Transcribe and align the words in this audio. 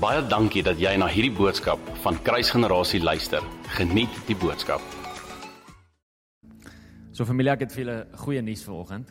Baie 0.00 0.22
dankie 0.24 0.62
dat 0.64 0.78
jy 0.80 0.94
na 0.96 1.10
hierdie 1.12 1.34
boodskap 1.36 1.80
van 2.00 2.16
Kruisgenerasie 2.24 3.02
luister. 3.04 3.44
Geniet 3.76 4.14
die 4.24 4.36
boodskap. 4.40 4.80
So 7.12 7.26
familie, 7.28 7.50
ek 7.52 7.66
het 7.66 7.74
vir 7.74 7.82
julle 7.82 7.96
goeie 8.22 8.40
nuus 8.40 8.62
vanoggend. 8.64 9.10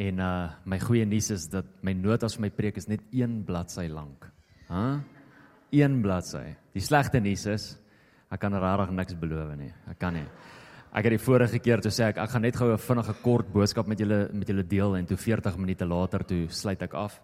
En 0.00 0.22
uh 0.24 0.30
my 0.64 0.78
goeie 0.80 1.04
nuus 1.04 1.28
is 1.34 1.44
dat 1.52 1.68
my 1.84 1.92
notas 1.98 2.38
vir 2.38 2.46
my 2.46 2.50
preek 2.56 2.80
is 2.80 2.88
net 2.88 3.04
een 3.12 3.42
bladsy 3.44 3.84
lank. 3.92 4.24
Hæ? 4.70 4.72
Huh? 4.72 4.96
Een 5.76 6.00
bladsy. 6.00 6.54
Die 6.72 6.86
slegte 6.88 7.20
nuus 7.20 7.44
is 7.52 7.68
ek 8.32 8.40
kan 8.46 8.56
regtig 8.56 8.96
niks 8.96 9.20
beloof 9.20 9.52
nie. 9.60 9.74
Ek 9.92 10.00
kan 10.00 10.16
nie. 10.16 10.24
Ek 10.94 11.04
het 11.04 11.18
die 11.18 11.20
vorige 11.20 11.60
keer 11.60 11.84
toe 11.84 11.92
sê 11.92 12.08
ek 12.14 12.24
ek 12.24 12.32
gaan 12.32 12.48
net 12.48 12.56
gou 12.56 12.72
'n 12.72 12.80
vinnige 12.80 13.14
kort 13.20 13.52
boodskap 13.52 13.86
met 13.86 14.00
julle 14.00 14.30
met 14.32 14.48
julle 14.48 14.64
deel 14.64 14.96
en 14.96 15.04
toe 15.04 15.20
40 15.20 15.58
minute 15.58 15.84
later 15.84 16.24
toe 16.24 16.48
sluit 16.48 16.80
ek 16.80 16.94
af. 16.94 17.20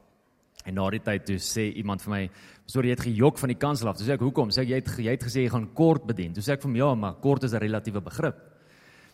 En 0.67 0.75
na 0.75 0.91
die 0.91 1.01
tyd 1.01 1.25
toe 1.25 1.39
sê 1.41 1.71
iemand 1.81 2.03
vir 2.03 2.11
my, 2.11 2.31
"Sorry, 2.67 2.89
jy 2.89 2.97
het 2.97 3.07
gejok 3.07 3.39
van 3.39 3.49
die 3.49 3.59
kansel 3.59 3.89
af." 3.89 3.97
Toe 3.97 4.07
sê 4.07 4.13
ek, 4.13 4.21
"Hoekom?" 4.21 4.51
Sê 4.51 4.63
ek, 4.63 4.69
"Jy 4.69 4.75
het 4.75 4.99
jy 4.99 5.11
het 5.11 5.23
gesê 5.23 5.43
jy 5.43 5.49
gaan 5.49 5.75
kort 5.75 6.07
bedien." 6.07 6.35
Toe 6.35 6.43
sê 6.43 6.53
ek 6.53 6.63
vir 6.63 6.69
hom, 6.69 6.77
"Ja, 6.77 6.95
maar 6.95 7.15
kort 7.15 7.45
is 7.45 7.55
'n 7.55 7.59
relatiewe 7.59 8.01
begrip." 8.01 8.37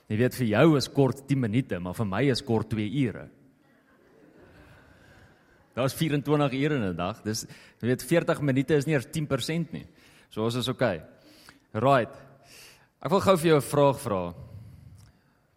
Jy 0.08 0.16
weet 0.16 0.34
vir 0.34 0.46
jou 0.46 0.76
is 0.76 0.88
kort 0.88 1.26
10 1.26 1.40
minute, 1.40 1.78
maar 1.78 1.94
vir 1.94 2.06
my 2.06 2.22
is 2.30 2.42
kort 2.42 2.70
2 2.70 2.86
ure. 3.06 3.28
Daar's 5.74 5.94
24 5.94 6.52
ure 6.52 6.74
in 6.74 6.82
'n 6.82 6.96
dag. 6.96 7.22
Dis 7.22 7.46
jy 7.80 7.88
weet 7.88 8.02
40 8.02 8.40
minute 8.40 8.74
is 8.74 8.86
nie 8.86 8.94
eers 8.94 9.06
10% 9.06 9.72
nie. 9.72 9.86
So 10.30 10.44
ons 10.44 10.54
is 10.54 10.68
okay. 10.68 11.02
Right. 11.72 12.08
Ek 13.02 13.10
wil 13.10 13.20
gou 13.20 13.36
vir 13.36 13.48
jou 13.48 13.56
'n 13.58 13.62
vraag 13.62 14.00
vra. 14.00 14.34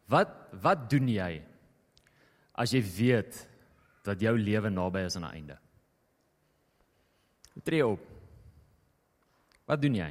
Wat 0.09 0.35
wat 0.61 0.89
doen 0.89 1.07
jy 1.07 1.41
as 2.55 2.71
jy 2.71 2.81
weet 2.81 3.47
dat 4.03 4.19
jou 4.19 4.37
lewe 4.37 4.69
naby 4.69 5.05
is 5.05 5.15
aan 5.15 5.23
'n 5.23 5.35
einde? 5.35 5.57
Tree 7.63 7.85
op. 7.85 7.99
Wat 9.65 9.81
doen 9.81 9.95
jy? 9.95 10.09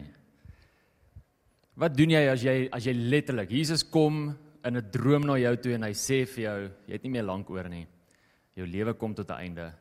Wat 1.79 1.95
doen 1.95 2.11
jy 2.11 2.23
as 2.31 2.43
jy 2.43 2.57
as 2.75 2.87
jy 2.87 2.95
letterlik 2.95 3.51
Jesus 3.55 3.85
kom 3.87 4.37
in 4.65 4.77
'n 4.77 4.91
droom 4.91 5.27
na 5.27 5.37
jou 5.39 5.57
toe 5.57 5.75
en 5.75 5.83
hy 5.83 5.93
sê 5.93 6.27
vir 6.27 6.45
jou, 6.45 6.71
jy 6.87 6.93
het 6.93 7.03
nie 7.03 7.11
meer 7.11 7.25
lank 7.25 7.51
oor 7.51 7.69
nie. 7.69 7.87
Jou 8.55 8.67
lewe 8.67 8.95
kom 8.95 9.15
tot 9.15 9.31
'n 9.31 9.41
einde. 9.41 9.73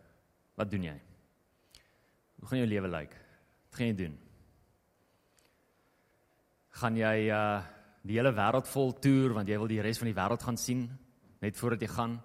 Wat 0.55 0.69
doen 0.69 0.83
jy? 0.83 0.99
Hoe 2.39 2.47
gaan 2.47 2.59
jou 2.59 2.67
lewe 2.67 2.87
lyk? 2.87 3.11
Wat 3.69 3.75
gaan 3.75 3.87
jy 3.87 3.95
doen? 3.95 4.17
Gaan 6.69 6.95
jy 6.95 7.29
uh 7.29 7.63
die 8.07 8.15
hele 8.15 8.31
wêreld 8.31 8.67
vol 8.67 8.93
toer 8.93 9.33
want 9.33 9.49
jy 9.49 9.57
wil 9.57 9.67
die 9.67 9.81
res 9.81 9.97
van 9.97 10.07
die 10.07 10.15
wêreld 10.15 10.43
gaan 10.43 10.57
sien 10.57 10.89
net 11.41 11.57
voordat 11.57 11.81
jy 11.81 11.87
gaan? 11.87 12.23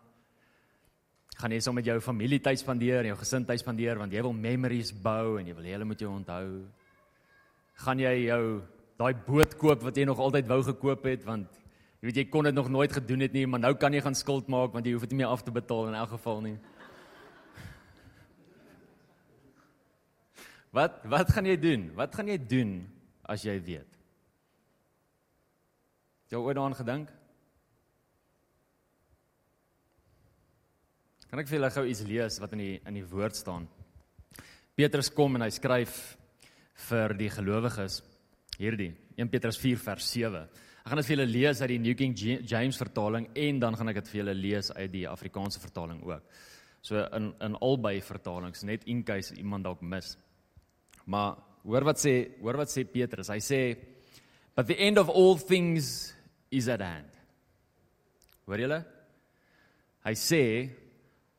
Gaan 1.42 1.50
jy 1.50 1.58
saam 1.58 1.74
met 1.74 1.88
jou 1.88 1.96
familie 1.98 2.38
tyd 2.38 2.60
spandeer 2.60 3.02
en 3.02 3.08
jou 3.10 3.16
gesin 3.18 3.42
tyd 3.42 3.58
spandeer 3.58 3.98
want 3.98 4.12
jy 4.14 4.20
wil 4.22 4.30
memories 4.30 4.94
bou 4.94 5.40
en 5.40 5.46
jy 5.48 5.54
wil 5.58 5.64
hulle 5.66 5.86
moet 5.90 6.02
jou 6.04 6.10
onthou? 6.14 6.70
Gaan 7.82 7.98
jy 7.98 8.28
jou 8.28 8.62
daai 9.00 9.14
boot 9.26 9.56
koop 9.58 9.82
wat 9.82 9.96
jy 9.98 10.04
nog 10.06 10.22
altyd 10.22 10.46
wou 10.46 10.62
gekoop 10.68 11.02
het 11.10 11.26
want 11.26 11.50
jy 11.98 12.06
weet 12.06 12.20
jy 12.20 12.26
kon 12.30 12.46
dit 12.46 12.54
nog 12.54 12.70
nooit 12.70 12.94
gedoen 12.94 13.26
het 13.26 13.34
nie, 13.34 13.42
maar 13.50 13.58
nou 13.58 13.74
kan 13.74 13.90
jy 13.90 13.98
gaan 14.04 14.14
skuld 14.14 14.46
maak 14.46 14.70
want 14.70 14.86
jy 14.86 14.94
hoef 14.94 15.02
dit 15.02 15.10
nie 15.16 15.24
meer 15.24 15.34
af 15.34 15.42
te 15.42 15.50
betaal 15.50 15.90
in 15.90 15.98
elk 15.98 16.14
geval 16.14 16.38
nie. 16.46 16.54
Wat 20.78 21.02
wat 21.10 21.26
gaan 21.34 21.50
jy 21.50 21.58
doen? 21.58 21.90
Wat 21.98 22.14
gaan 22.14 22.30
jy 22.30 22.38
doen 22.38 22.86
as 23.26 23.42
jy 23.42 23.58
weet? 23.66 23.90
Jy 26.30 26.38
ooit 26.38 26.54
daaraan 26.54 26.78
gedink? 26.78 27.10
Kan 31.32 31.40
ek 31.40 31.48
vir 31.48 31.56
julle 31.56 31.68
gou 31.72 31.82
iets 31.88 32.00
lees 32.04 32.34
wat 32.42 32.52
in 32.52 32.60
die 32.60 32.72
in 32.84 32.96
die 32.98 33.06
woord 33.08 33.32
staan? 33.32 33.64
Petrus 34.76 35.08
kom 35.16 35.38
en 35.38 35.40
hy 35.40 35.48
skryf 35.56 35.94
vir 36.90 37.14
die 37.16 37.30
gelowiges 37.32 38.02
hierdie 38.58 38.90
1 39.16 39.30
Petrus 39.32 39.56
4 39.62 39.80
vers 39.80 40.10
7. 40.12 40.42
Ek 40.82 40.90
gaan 40.92 41.00
dit 41.00 41.08
vir 41.08 41.14
julle 41.14 41.26
lees 41.30 41.62
uit 41.62 41.70
die 41.72 41.78
New 41.80 41.96
King 41.96 42.12
James 42.20 42.76
vertaling 42.76 43.30
en 43.32 43.62
dan 43.62 43.78
gaan 43.80 43.88
ek 43.94 44.02
dit 44.02 44.10
vir 44.10 44.18
julle 44.18 44.34
lees 44.42 44.68
uit 44.76 44.92
die 44.92 45.06
Afrikaanse 45.08 45.62
vertaling 45.62 46.02
ook. 46.04 46.36
So 46.84 47.00
in 47.00 47.32
in 47.48 47.56
albei 47.64 47.94
vertalings 48.04 48.66
net 48.68 48.84
in 48.84 49.00
case 49.00 49.32
iemand 49.32 49.64
dalk 49.64 49.80
mis. 49.80 50.12
Maar 51.06 51.40
hoor 51.64 51.88
wat 51.88 52.04
sê 52.04 52.14
hoor 52.42 52.60
wat 52.60 52.76
sê 52.76 52.84
Petrus. 52.84 53.32
Hy 53.32 53.40
sê 53.40 53.62
but 54.52 54.68
the 54.68 54.76
end 54.76 55.00
of 55.00 55.08
all 55.08 55.40
things 55.40 56.12
is 56.50 56.68
at 56.68 56.84
hand. 56.84 57.08
Hoor 58.44 58.66
julle? 58.66 58.82
Hy 60.04 60.16
sê 60.28 60.44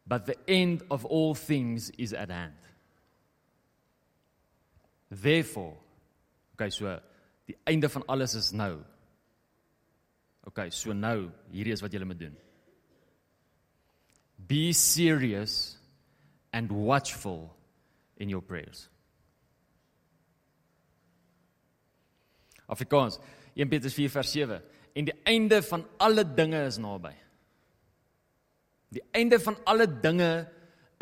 but 0.05 0.25
the 0.25 0.37
end 0.47 0.83
of 0.91 1.05
all 1.05 1.33
things 1.33 1.89
is 1.97 2.13
at 2.13 2.29
hand. 2.29 2.53
Therefore, 5.09 5.77
okay, 6.55 6.69
so 6.69 6.99
die 7.47 7.55
einde 7.67 7.89
van 7.89 8.03
alles 8.07 8.35
is 8.35 8.51
nou. 8.51 8.79
Okay, 10.47 10.69
so 10.69 10.93
nou, 10.93 11.29
hierdie 11.53 11.73
is 11.75 11.83
wat 11.83 11.93
jy 11.93 12.03
moet 12.03 12.19
doen. 12.19 12.35
Be 14.47 14.73
serious 14.73 15.77
and 16.51 16.71
watchful 16.71 17.53
in 18.17 18.29
your 18.29 18.41
prayers. 18.43 18.89
Afrikaans 22.67 23.19
1 23.55 23.69
Petrus 23.69 23.95
4 23.95 24.09
vers 24.09 24.31
7 24.33 24.61
en 24.97 25.07
die 25.07 25.15
einde 25.29 25.61
van 25.65 25.85
alle 26.01 26.25
dinge 26.25 26.65
is 26.67 26.79
naby. 26.81 27.13
Die 28.93 29.01
einde 29.15 29.39
van 29.41 29.57
alle 29.65 29.87
dinge 29.87 30.45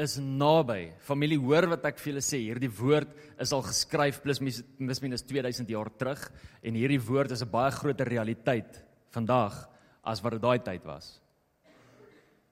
is 0.02 0.16
naby. 0.18 0.94
Familie, 1.04 1.40
hoor 1.42 1.68
wat 1.74 1.86
ek 1.90 2.00
vir 2.00 2.14
julle 2.14 2.24
sê. 2.24 2.40
Hierdie 2.42 2.72
woord 2.72 3.12
is 3.42 3.52
al 3.54 3.64
geskryf 3.66 4.22
plus 4.24 4.40
mis 4.42 5.02
minus 5.04 5.26
2000 5.28 5.70
jaar 5.74 5.92
terug 6.00 6.24
en 6.64 6.78
hierdie 6.80 7.02
woord 7.02 7.32
is 7.36 7.44
'n 7.44 7.52
baie 7.52 7.72
groter 7.72 8.08
realiteit 8.08 8.82
vandag 9.12 9.68
as 10.04 10.24
wat 10.24 10.34
dit 10.34 10.42
daai 10.42 10.60
tyd 10.60 10.84
was. 10.86 11.20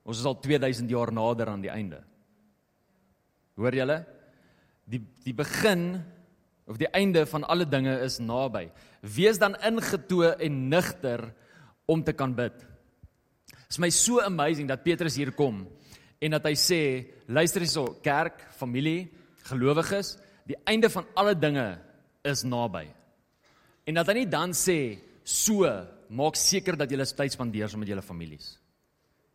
Ons 0.06 0.20
is 0.20 0.26
al 0.26 0.36
2000 0.36 0.90
jaar 0.90 1.12
nader 1.12 1.48
aan 1.48 1.62
die 1.62 1.72
einde. 1.72 2.04
Hoor 3.56 3.72
julle? 3.72 4.06
Die 4.86 5.02
die 5.24 5.34
begin 5.34 6.04
of 6.68 6.78
die 6.78 6.90
einde 6.94 7.26
van 7.26 7.44
alle 7.44 7.66
dinge 7.66 8.00
is 8.02 8.20
naby. 8.20 8.72
Wees 9.02 9.38
dan 9.38 9.56
ingetoe 9.56 10.36
en 10.40 10.70
nigter 10.70 11.34
om 11.86 12.04
te 12.04 12.14
kan 12.14 12.36
bid. 12.36 12.69
Dit 13.70 13.78
is 13.78 13.84
my 13.84 13.92
so 13.94 14.18
amazing 14.26 14.66
dat 14.66 14.82
Petrus 14.82 15.14
hier 15.20 15.30
kom 15.38 15.62
en 16.20 16.34
dat 16.34 16.48
hy 16.50 16.56
sê, 16.58 16.80
luister 17.30 17.62
hierso, 17.62 18.00
kerk, 18.02 18.42
familie, 18.58 19.12
gelowiges, 19.46 20.16
die 20.50 20.58
einde 20.66 20.90
van 20.90 21.06
alle 21.14 21.36
dinge 21.38 21.68
is 22.26 22.42
naby. 22.44 22.88
En 23.86 24.02
dat 24.02 24.10
hy 24.10 24.16
nie 24.18 24.26
dan 24.26 24.56
sê, 24.58 24.98
so, 25.22 25.70
maak 26.10 26.36
seker 26.36 26.80
dat 26.82 26.90
jy 26.90 26.98
tyd 27.14 27.38
spandeer 27.38 27.70
saam 27.70 27.86
met 27.86 27.94
julle 27.94 28.02
families. 28.02 28.56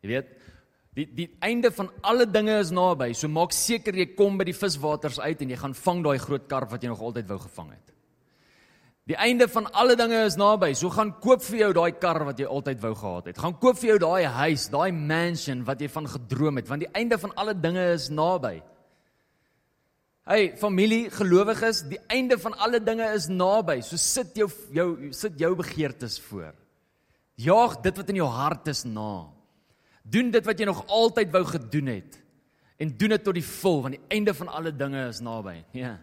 Jy 0.02 0.10
weet, 0.10 0.34
Die 0.94 1.06
die 1.10 1.26
einde 1.42 1.72
van 1.74 1.88
alle 2.06 2.26
dinge 2.30 2.54
is 2.62 2.70
naby. 2.70 3.08
So 3.18 3.26
maak 3.26 3.54
seker 3.54 3.96
jy 3.98 4.12
kom 4.14 4.36
by 4.38 4.46
die 4.46 4.54
viswaters 4.54 5.18
uit 5.18 5.40
en 5.42 5.50
jy 5.50 5.58
gaan 5.58 5.74
vang 5.74 6.04
daai 6.06 6.18
groot 6.22 6.46
karp 6.50 6.70
wat 6.70 6.84
jy 6.86 6.92
nog 6.92 7.02
altyd 7.02 7.26
wou 7.32 7.38
gevang 7.42 7.72
het. 7.74 7.93
Die 9.04 9.16
einde 9.20 9.48
van 9.52 9.66
alle 9.76 9.96
dinge 10.00 10.22
is 10.24 10.38
naby. 10.40 10.70
So 10.72 10.88
gaan 10.92 11.10
koop 11.20 11.42
vir 11.44 11.58
jou 11.58 11.72
daai 11.76 11.92
kar 12.00 12.22
wat 12.24 12.38
jy 12.40 12.46
altyd 12.48 12.80
wou 12.80 12.94
gehad 12.96 13.26
het. 13.28 13.40
Gaan 13.40 13.56
koop 13.60 13.76
vir 13.76 13.90
jou 13.92 13.98
daai 14.06 14.24
huis, 14.32 14.70
daai 14.72 14.96
mansion 14.96 15.64
wat 15.68 15.82
jy 15.84 15.90
van 15.92 16.08
gedroom 16.08 16.60
het, 16.60 16.70
want 16.70 16.86
die 16.86 16.92
einde 16.96 17.18
van 17.20 17.34
alle 17.36 17.52
dinge 17.52 17.84
is 17.92 18.08
naby. 18.08 18.54
Hey 20.24 20.54
familie, 20.56 21.10
gelowiges, 21.12 21.82
die 21.90 22.00
einde 22.08 22.38
van 22.40 22.56
alle 22.64 22.80
dinge 22.80 23.10
is 23.12 23.28
naby. 23.28 23.82
So 23.84 24.00
sit 24.00 24.32
jou 24.40 24.48
jou 24.72 24.88
sit 25.12 25.36
jou 25.40 25.52
begeertes 25.58 26.16
voor. 26.30 26.54
Jaag 27.36 27.76
dit 27.84 28.00
wat 28.00 28.08
in 28.08 28.22
jou 28.22 28.30
hart 28.32 28.72
is 28.72 28.86
na. 28.88 29.26
Doen 30.00 30.32
dit 30.32 30.48
wat 30.48 30.60
jy 30.60 30.70
nog 30.70 30.80
altyd 30.88 31.32
wou 31.34 31.44
gedoen 31.48 31.92
het 31.92 32.20
en 32.80 32.90
doen 32.98 33.12
dit 33.14 33.22
tot 33.24 33.36
die 33.36 33.44
vul 33.44 33.78
want 33.84 33.94
die 33.98 34.16
einde 34.16 34.32
van 34.34 34.48
alle 34.48 34.72
dinge 34.72 35.04
is 35.12 35.20
naby. 35.20 35.58
Ja. 35.76 35.98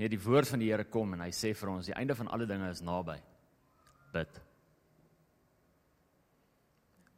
Nee, 0.00 0.08
die 0.08 0.22
woord 0.24 0.48
van 0.48 0.62
die 0.62 0.70
Here 0.70 0.86
kom 0.88 1.10
en 1.12 1.20
hy 1.20 1.32
sê 1.36 1.50
vir 1.52 1.68
ons 1.68 1.88
die 1.90 1.92
einde 1.92 2.14
van 2.16 2.30
alle 2.32 2.46
dinge 2.48 2.70
is 2.72 2.78
naby. 2.80 3.18
Bid. 4.14 4.36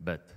Bid. 0.02 0.32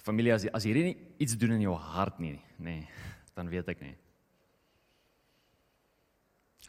Familie 0.00 0.32
as 0.32 0.46
as 0.48 0.64
hierdie 0.64 0.94
iets 1.20 1.36
doen 1.36 1.52
in 1.58 1.66
jou 1.66 1.74
hart 1.76 2.22
nie, 2.24 2.38
nê, 2.56 2.78
nee, 2.80 3.10
dan 3.36 3.50
weet 3.52 3.68
ek 3.74 3.82
nie. 3.84 3.92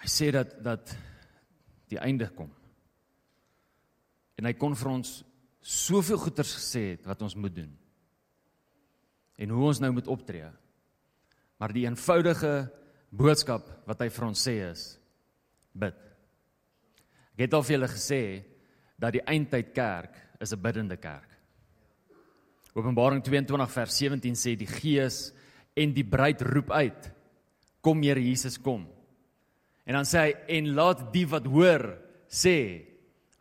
Hy 0.03 0.11
sê 0.11 0.27
dat 0.35 0.51
dat 0.65 0.91
die 1.93 2.01
einde 2.03 2.27
kom. 2.35 2.51
En 4.35 4.49
hy 4.49 4.53
kon 4.59 4.75
vir 4.75 4.91
ons 4.91 5.13
soveel 5.63 6.19
goeders 6.25 6.51
gesê 6.59 6.83
het 6.89 7.07
wat 7.07 7.23
ons 7.23 7.37
moet 7.39 7.55
doen. 7.55 7.71
En 9.39 9.55
hoe 9.55 9.63
ons 9.71 9.81
nou 9.81 9.93
moet 9.95 10.11
optree. 10.11 10.51
Maar 11.63 11.71
die 11.71 11.85
eenvoudige 11.87 12.65
boodskap 13.15 13.69
wat 13.87 14.01
hy 14.03 14.09
vir 14.11 14.23
ons 14.27 14.41
sê 14.43 14.57
is 14.65 14.81
bid. 15.71 15.95
Ek 17.37 17.45
het 17.45 17.53
al 17.55 17.63
vir 17.63 17.77
julle 17.77 17.87
gesê 17.87 18.19
dat 18.99 19.15
die 19.15 19.21
eindtyd 19.23 19.69
kerk 19.71 20.17
is 20.43 20.51
'n 20.51 20.59
biddende 20.59 20.97
kerk. 20.97 21.29
Openbaring 22.75 23.23
22 23.23 23.71
vers 23.71 23.95
17 23.97 24.35
sê 24.35 24.57
die 24.59 24.67
Gees 24.67 25.31
en 25.73 25.93
die 25.93 26.03
bruid 26.03 26.41
roep 26.41 26.69
uit: 26.71 27.11
Kom 27.79 28.03
Here 28.03 28.19
Jesus, 28.19 28.57
kom. 28.57 28.85
En 29.85 29.93
dan 29.93 30.03
sê 30.03 30.19
hy 30.19 30.35
en 30.57 30.75
laat 30.75 31.13
die 31.13 31.25
wat 31.25 31.45
hoor 31.45 31.97
sê: 32.27 32.83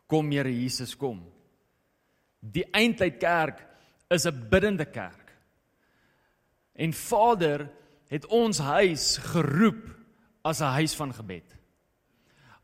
Kom 0.07 0.31
Here 0.31 0.63
Jesus, 0.63 0.95
kom. 0.95 1.27
Die 2.39 2.71
eindtyd 2.71 3.19
kerk 3.19 3.67
is 4.09 4.27
'n 4.27 4.49
biddende 4.49 4.85
kerk. 4.85 5.35
En 6.75 6.93
Vader 6.93 7.82
het 8.13 8.27
ons 8.29 8.59
huis 8.61 9.17
geroep 9.33 9.89
as 10.45 10.61
'n 10.61 10.77
huis 10.77 10.95
van 10.95 11.15
gebed 11.15 11.57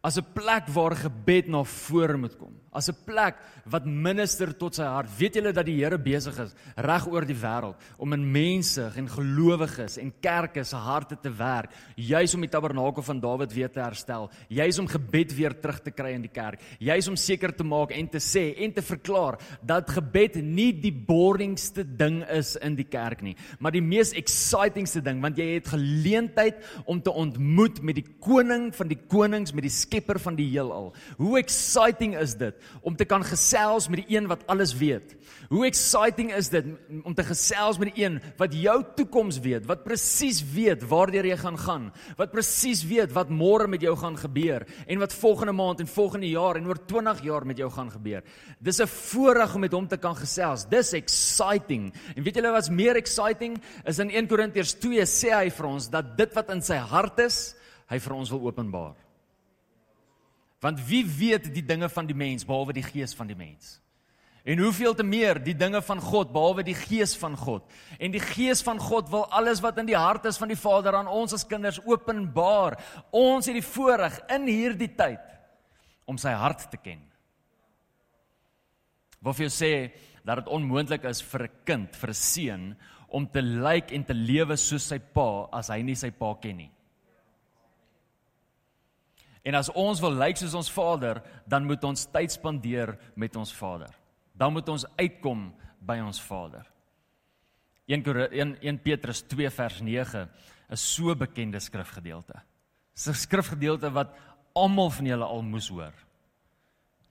as 0.00 0.18
'n 0.18 0.32
plek 0.32 0.68
waar 0.68 0.96
gebed 0.96 1.48
na 1.48 1.64
vore 1.64 2.16
moet 2.16 2.36
kom. 2.36 2.54
As 2.72 2.88
'n 2.88 2.96
plek 3.04 3.36
wat 3.64 3.86
minister 3.86 4.52
tot 4.56 4.74
sy 4.74 4.84
hart. 4.84 5.08
Weet 5.18 5.34
julle 5.34 5.52
dat 5.52 5.66
die 5.66 5.78
Here 5.78 5.98
besig 5.98 6.38
is 6.38 6.54
reg 6.76 7.06
oor 7.06 7.24
die 7.24 7.36
wêreld 7.36 7.76
om 7.98 8.12
in 8.12 8.24
mense 8.32 8.92
en 8.96 9.08
gelowiges 9.08 9.98
en 9.98 10.12
kerke 10.20 10.64
se 10.64 10.76
harte 10.76 11.16
te 11.20 11.30
werk, 11.30 11.70
juis 11.96 12.34
om 12.34 12.40
die 12.44 12.50
tabernakel 12.50 13.02
van 13.02 13.20
Dawid 13.20 13.52
weer 13.54 13.70
te 13.72 13.80
herstel, 13.80 14.28
juis 14.48 14.78
om 14.78 14.86
gebed 14.86 15.34
weer 15.36 15.54
terug 15.60 15.80
te 15.82 15.90
kry 15.90 16.12
in 16.16 16.22
die 16.22 16.32
kerk, 16.32 16.60
juis 16.78 17.08
om 17.08 17.16
seker 17.16 17.54
te 17.54 17.64
maak 17.64 17.92
en 17.96 18.08
te 18.08 18.20
sê 18.22 18.54
en 18.64 18.72
te 18.72 18.82
verklaar 18.82 19.38
dat 19.62 19.90
gebed 19.90 20.40
nie 20.42 20.72
die 20.72 20.92
boringste 20.92 21.84
ding 21.84 22.22
is 22.34 22.56
in 22.64 22.76
die 22.78 22.86
kerk 22.88 23.22
nie, 23.22 23.36
maar 23.58 23.74
die 23.74 23.84
mees 23.84 24.12
excitingste 24.18 25.02
ding 25.04 25.22
want 25.24 25.38
jy 25.38 25.54
het 25.56 25.72
geleentheid 25.72 26.62
om 26.86 27.00
te 27.02 27.12
ontmoet 27.12 27.82
met 27.82 27.98
die 28.00 28.06
koning 28.20 28.70
van 28.76 28.90
die 28.90 29.00
konings 29.08 29.54
met 29.54 29.66
die 29.66 29.72
skepper 29.72 30.18
van 30.22 30.36
die 30.38 30.48
heelal. 30.50 30.92
Hoe 31.18 31.38
exciting 31.40 32.16
is 32.18 32.36
dit 32.38 32.57
om 32.82 32.96
te 32.96 33.04
kan 33.04 33.24
gesels 33.24 33.88
met 33.88 34.04
die 34.04 34.16
een 34.16 34.28
wat 34.30 34.46
alles 34.46 34.74
weet? 34.76 35.16
Hoe 35.48 35.64
exciting 35.66 36.32
is 36.36 36.50
dit 36.52 36.66
om 37.04 37.14
te 37.14 37.24
gesels 37.24 37.78
met 37.78 37.94
die 37.94 38.04
een 38.04 38.18
wat 38.36 38.52
jou 38.52 38.76
toekoms 38.96 39.38
weet, 39.40 39.66
wat 39.66 39.84
presies 39.84 40.42
weet 40.54 40.84
waartoe 40.88 41.24
jy 41.30 41.36
gaan 41.40 41.58
gaan, 41.58 41.86
wat 42.18 42.32
presies 42.32 42.82
weet 42.84 43.14
wat 43.16 43.30
môre 43.32 43.68
met 43.68 43.82
jou 43.82 43.94
gaan 43.96 44.16
gebeur 44.18 44.66
en 44.86 45.00
wat 45.00 45.14
volgende 45.14 45.52
maand 45.56 45.80
en 45.80 45.88
volgende 45.88 46.28
jaar 46.28 46.60
en 46.60 46.68
oor 46.68 46.80
20 46.86 47.22
jaar 47.24 47.46
met 47.46 47.58
jou 47.58 47.70
gaan 47.70 47.90
gebeur. 47.90 48.22
Dis 48.60 48.80
'n 48.80 48.86
voorreg 48.86 49.54
om 49.54 49.60
met 49.60 49.72
hom 49.72 49.88
te 49.88 49.96
kan 49.96 50.16
gesels. 50.16 50.68
Dis 50.68 50.92
exciting. 50.92 51.92
En 52.16 52.22
weet 52.22 52.34
julle 52.34 52.52
wat's 52.52 52.68
meer 52.68 52.96
exciting? 52.96 53.58
Is 53.84 53.98
in 53.98 54.10
1 54.10 54.26
Korintiërs 54.26 54.74
2 54.78 55.02
sê 55.06 55.30
hy 55.32 55.50
vir 55.50 55.66
ons 55.66 55.88
dat 55.88 56.16
dit 56.16 56.34
wat 56.34 56.50
in 56.50 56.62
sy 56.62 56.76
hart 56.76 57.18
is, 57.18 57.54
hy 57.88 57.98
vir 57.98 58.14
ons 58.14 58.30
wil 58.30 58.46
openbaar. 58.46 59.07
Want 60.60 60.80
wie 60.88 61.04
weet 61.06 61.52
die 61.54 61.64
dinge 61.64 61.88
van 61.88 62.06
die 62.06 62.16
mens 62.16 62.46
behalwe 62.46 62.74
die 62.74 62.86
gees 62.86 63.14
van 63.14 63.30
die 63.30 63.36
mens? 63.38 63.78
En 64.48 64.58
hoeveel 64.58 64.94
te 64.96 65.04
meer 65.04 65.36
die 65.44 65.56
dinge 65.56 65.82
van 65.84 66.00
God 66.00 66.30
behalwe 66.32 66.64
die 66.64 66.76
gees 66.78 67.12
van 67.20 67.36
God? 67.36 67.66
En 68.00 68.14
die 68.14 68.22
gees 68.22 68.62
van 68.64 68.78
God 68.80 69.10
wil 69.12 69.26
alles 69.34 69.60
wat 69.60 69.78
in 69.78 69.90
die 69.90 69.98
hart 69.98 70.24
is 70.30 70.38
van 70.40 70.48
die 70.48 70.58
Vader 70.58 70.96
aan 70.96 71.10
ons 71.10 71.34
as 71.36 71.46
kinders 71.46 71.80
openbaar. 71.84 72.78
Ons 73.12 73.50
het 73.50 73.58
die 73.58 73.66
voorreg 73.66 74.16
in 74.34 74.48
hierdie 74.48 74.90
tyd 74.96 75.20
om 76.08 76.16
sy 76.18 76.32
hart 76.32 76.64
te 76.72 76.80
ken. 76.80 77.02
Wat 79.20 79.36
vir 79.36 79.48
jou 79.48 79.52
sê 79.52 79.72
dat 80.24 80.40
dit 80.40 80.50
onmoontlik 80.54 81.04
is 81.10 81.20
vir 81.20 81.44
'n 81.44 81.54
kind, 81.64 81.96
vir 81.96 82.10
'n 82.10 82.14
seun 82.14 82.76
om 83.08 83.26
te 83.26 83.42
lyk 83.42 83.92
en 83.92 84.04
te 84.04 84.14
lewe 84.14 84.56
soos 84.56 84.88
sy 84.88 84.98
pa 84.98 85.48
as 85.52 85.68
hy 85.68 85.82
nie 85.82 85.96
sy 85.96 86.10
pa 86.10 86.34
ken 86.40 86.56
nie. 86.56 86.70
En 89.48 89.56
as 89.56 89.70
ons 89.72 90.00
wil 90.04 90.12
lyk 90.20 90.36
soos 90.36 90.56
ons 90.58 90.68
Vader, 90.68 91.22
dan 91.48 91.64
moet 91.64 91.84
ons 91.88 92.08
tyd 92.12 92.34
spandeer 92.34 92.92
met 93.16 93.36
ons 93.40 93.52
Vader. 93.56 93.94
Dan 94.36 94.52
moet 94.52 94.68
ons 94.68 94.84
uitkom 94.98 95.46
by 95.80 95.96
ons 96.04 96.20
Vader. 96.20 96.66
1 97.88 98.04
1, 98.04 98.58
1 98.60 98.80
Petrus 98.84 99.22
2 99.24 99.48
vers 99.48 99.80
9 99.80 100.26
is 100.76 100.84
so 100.84 101.14
bekende 101.16 101.60
skrifgedeelte. 101.64 102.36
'n 102.98 103.14
Skrifgedeelte 103.14 103.88
wat 103.94 104.12
almal 104.54 104.90
van 104.90 105.06
julle 105.06 105.24
al 105.24 105.42
moes 105.42 105.68
hoor. 105.68 105.94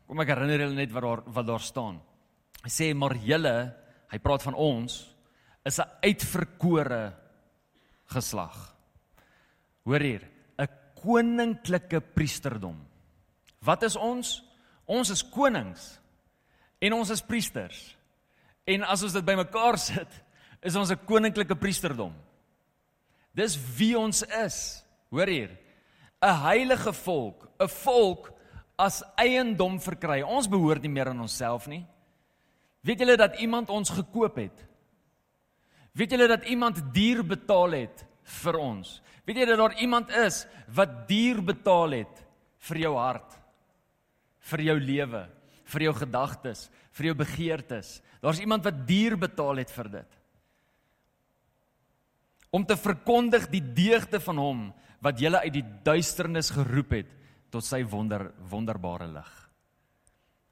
Kom 0.06 0.20
ek 0.20 0.30
herinner 0.30 0.60
julle 0.60 0.76
net 0.76 0.92
wat 0.92 1.04
daar 1.04 1.22
wat 1.26 1.48
daar 1.48 1.64
staan. 1.64 2.02
Hy 2.64 2.70
sê 2.70 2.94
maar 2.94 3.16
julle, 3.16 3.74
hy 4.12 4.20
praat 4.20 4.44
van 4.44 4.54
ons, 4.54 5.16
is 5.66 5.80
'n 5.80 5.90
uitverkore 6.04 7.14
geslag. 8.06 8.76
Hoor 9.84 10.00
hier, 10.00 10.37
koninklike 11.02 12.02
priesterdom. 12.14 12.78
Wat 13.64 13.84
is 13.84 13.96
ons? 13.96 14.44
Ons 14.88 15.12
is 15.12 15.24
konings 15.24 15.98
en 16.80 16.94
ons 16.94 17.10
is 17.10 17.24
priesters. 17.26 17.80
En 18.68 18.84
as 18.84 19.04
ons 19.04 19.14
dit 19.14 19.26
bymekaar 19.26 19.78
sit, 19.80 20.12
is 20.62 20.76
ons 20.76 20.92
'n 20.92 21.06
koninklike 21.06 21.56
priesterdom. 21.56 22.14
Dis 23.34 23.58
wie 23.78 23.98
ons 23.98 24.24
is. 24.24 24.84
Hoor 25.10 25.28
hier. 25.28 25.58
'n 26.22 26.42
Heilige 26.44 26.94
volk, 26.94 27.50
'n 27.60 27.68
volk 27.68 28.34
as 28.78 29.04
eiendom 29.16 29.80
verkry. 29.80 30.22
Ons 30.24 30.48
behoort 30.48 30.82
nie 30.82 30.90
meer 30.90 31.10
aan 31.10 31.22
onsself 31.22 31.68
nie. 31.68 31.86
Weet 32.82 33.00
julle 33.00 33.18
dat 33.18 33.40
iemand 33.40 33.70
ons 33.70 33.90
gekoop 33.90 34.36
het? 34.36 34.66
Weet 35.94 36.12
julle 36.12 36.28
dat 36.28 36.46
iemand 36.46 36.94
duur 36.94 37.24
betaal 37.26 37.72
het 37.72 38.06
vir 38.24 38.58
ons? 38.58 39.02
Weet 39.28 39.42
jy 39.42 39.48
dat 39.50 39.60
daar 39.60 39.76
iemand 39.84 40.12
is 40.24 40.46
wat 40.72 41.02
duur 41.10 41.42
betaal 41.44 41.98
het 42.00 42.22
vir 42.70 42.80
jou 42.86 42.94
hart, 42.96 43.34
vir 44.48 44.64
jou 44.70 44.78
lewe, 44.80 45.24
vir 45.68 45.84
jou 45.84 45.94
gedagtes, 46.00 46.68
vir 46.96 47.10
jou 47.10 47.16
begeertes. 47.20 47.98
Daar's 48.24 48.40
iemand 48.40 48.64
wat 48.64 48.86
duur 48.88 49.18
betaal 49.20 49.60
het 49.60 49.74
vir 49.76 49.92
dit. 49.98 50.16
Om 52.56 52.64
te 52.64 52.78
verkondig 52.80 53.50
die 53.52 53.62
deugde 53.62 54.22
van 54.24 54.40
hom 54.40 54.62
wat 55.04 55.20
julle 55.20 55.44
uit 55.44 55.58
die 55.60 55.66
duisternis 55.86 56.54
geroep 56.56 56.96
het 56.96 57.12
tot 57.52 57.68
sy 57.68 57.84
wonder 57.84 58.30
wonderbare 58.48 59.10
lig. 59.12 59.34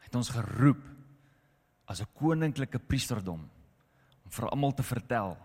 Hy 0.04 0.10
het 0.10 0.19
ons 0.19 0.36
geroep 0.36 0.83
as 1.88 2.01
'n 2.01 2.12
koninklike 2.13 2.80
priesterdom 2.80 3.42
om 4.25 4.31
vir 4.31 4.50
almal 4.50 4.74
te 4.75 4.83
vertel 4.83 5.38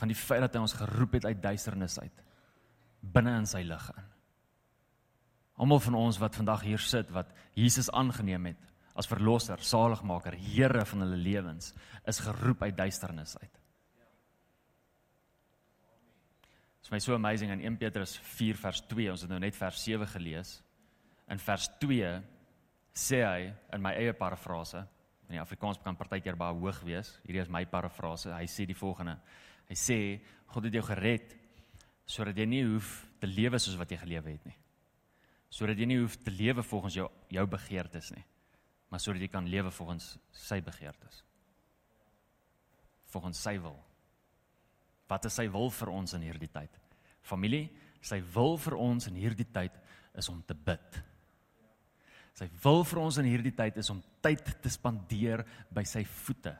van 0.00 0.10
die 0.10 0.18
feit 0.18 0.40
dat 0.44 0.54
hy 0.56 0.62
ons 0.64 0.76
geroep 0.78 1.18
het 1.18 1.28
uit 1.28 1.42
duisternis 1.42 1.98
uit 2.00 2.22
binne 3.02 3.32
in 3.40 3.48
sy 3.50 3.64
lig 3.66 3.88
in. 3.96 4.10
Almal 5.62 5.82
van 5.84 5.96
ons 5.98 6.20
wat 6.22 6.36
vandag 6.38 6.62
hier 6.66 6.82
sit 6.82 7.10
wat 7.14 7.32
Jesus 7.58 7.90
aangeneem 7.90 8.52
het 8.52 8.68
as 8.98 9.08
verlosser, 9.08 9.60
saligmaker, 9.64 10.36
Here 10.36 10.84
van 10.84 11.04
hulle 11.04 11.16
lewens, 11.16 11.72
is 12.08 12.20
geroep 12.20 12.62
uit 12.66 12.76
duisternis 12.76 13.36
uit. 13.40 13.60
Dit 16.82 16.88
is 16.90 16.92
my 16.92 17.00
so 17.00 17.16
amazing 17.16 17.52
in 17.54 17.62
1 17.64 17.78
Petrus 17.80 18.18
4 18.36 18.58
vers 18.60 18.82
2, 18.90 19.10
ons 19.14 19.24
het 19.24 19.30
nou 19.32 19.40
net 19.40 19.56
vers 19.56 19.84
7 19.84 20.08
gelees. 20.12 20.58
In 21.32 21.40
vers 21.40 21.70
2 21.80 22.10
sê 22.92 23.22
hy 23.24 23.46
in 23.72 23.84
my 23.84 23.94
eie 23.96 24.12
parafrase, 24.18 24.82
in 25.28 25.38
die 25.38 25.40
Afrikaans 25.40 25.80
kan 25.80 25.96
partykeer 25.96 26.36
baie 26.36 26.58
hoog 26.58 26.82
wees. 26.84 27.14
Hierdie 27.24 27.40
is 27.40 27.52
my 27.52 27.62
parafrase. 27.64 28.34
Hy 28.34 28.44
sê 28.50 28.66
die 28.68 28.76
volgende: 28.76 29.16
Hy 29.72 29.76
sê 29.80 29.98
God 30.52 30.68
het 30.68 30.74
jou 30.76 30.84
gered 30.84 31.30
sodat 32.12 32.36
jy 32.36 32.44
nie 32.44 32.64
hoef 32.66 32.90
te 33.22 33.28
lewe 33.30 33.56
soos 33.62 33.78
wat 33.80 33.92
jy 33.94 33.96
gelewe 34.02 34.34
het 34.34 34.42
nie. 34.44 34.56
Sodat 35.48 35.78
jy 35.80 35.86
nie 35.88 35.96
hoef 36.02 36.18
te 36.20 36.32
lewe 36.34 36.64
volgens 36.66 36.98
jou 36.98 37.06
jou 37.32 37.44
begeertes 37.48 38.10
nie, 38.12 38.24
maar 38.92 39.00
sodat 39.00 39.24
jy 39.24 39.30
kan 39.32 39.48
lewe 39.48 39.72
volgens 39.72 40.10
sy 40.36 40.58
begeertes. 40.64 41.22
Volgens 43.14 43.40
sy 43.40 43.54
wil. 43.64 43.78
Wat 45.08 45.24
is 45.28 45.38
sy 45.40 45.46
wil 45.52 45.72
vir 45.72 45.92
ons 45.92 46.12
in 46.18 46.26
hierdie 46.26 46.50
tyd? 46.52 46.76
Familie, 47.24 47.70
sy 48.04 48.18
wil 48.34 48.58
vir 48.60 48.76
ons 48.76 49.08
in 49.08 49.16
hierdie 49.16 49.48
tyd 49.54 49.78
is 50.20 50.28
om 50.28 50.42
te 50.44 50.56
bid. 50.56 51.00
Sy 52.36 52.50
wil 52.64 52.84
vir 52.88 53.00
ons 53.00 53.20
in 53.20 53.28
hierdie 53.28 53.54
tyd 53.56 53.80
is 53.80 53.88
om 53.92 54.04
tyd 54.24 54.44
te 54.60 54.72
spandeer 54.72 55.46
by 55.72 55.84
sy 55.88 56.04
voete. 56.24 56.52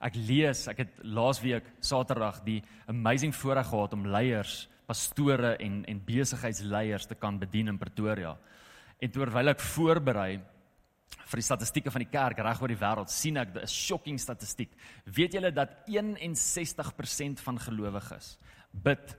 Ek 0.00 0.16
lees, 0.16 0.68
ek 0.68 0.78
het 0.78 1.02
laasweek 1.02 1.64
Saterdag 1.80 2.42
die 2.44 2.62
amazing 2.86 3.34
voorreg 3.34 3.68
gehad 3.68 3.92
om 3.92 4.06
leiers, 4.06 4.68
pastore 4.86 5.56
en 5.64 5.84
en 5.88 6.00
besigheidsleiers 6.04 7.06
te 7.06 7.14
kan 7.14 7.38
bedien 7.38 7.68
in 7.68 7.78
Pretoria. 7.78 8.36
En 9.00 9.10
terwyl 9.10 9.48
ek 9.48 9.60
voorberei 9.60 10.40
vir 11.24 11.40
die 11.40 11.46
statistieke 11.46 11.90
van 11.90 12.04
die 12.04 12.10
kerk 12.10 12.38
reg 12.44 12.60
oor 12.60 12.72
die 12.72 12.80
wêreld, 12.80 13.10
sien 13.10 13.36
ek 13.36 13.56
'n 13.56 13.66
shocking 13.66 14.18
statistiek. 14.18 14.70
Weet 15.06 15.32
julle 15.32 15.50
dat 15.50 15.86
61% 15.86 17.40
van 17.40 17.58
gelowiges 17.58 18.38
bid 18.72 19.16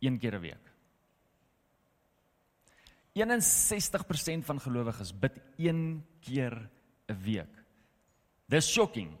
een 0.00 0.18
keer 0.18 0.34
'n 0.34 0.40
week? 0.40 0.72
61% 3.16 4.44
van 4.44 4.60
gelowiges 4.60 5.12
bid 5.12 5.40
een 5.56 6.04
keer 6.20 6.68
'n 7.08 7.22
week. 7.22 7.54
Dis 8.48 8.72
shocking. 8.72 9.16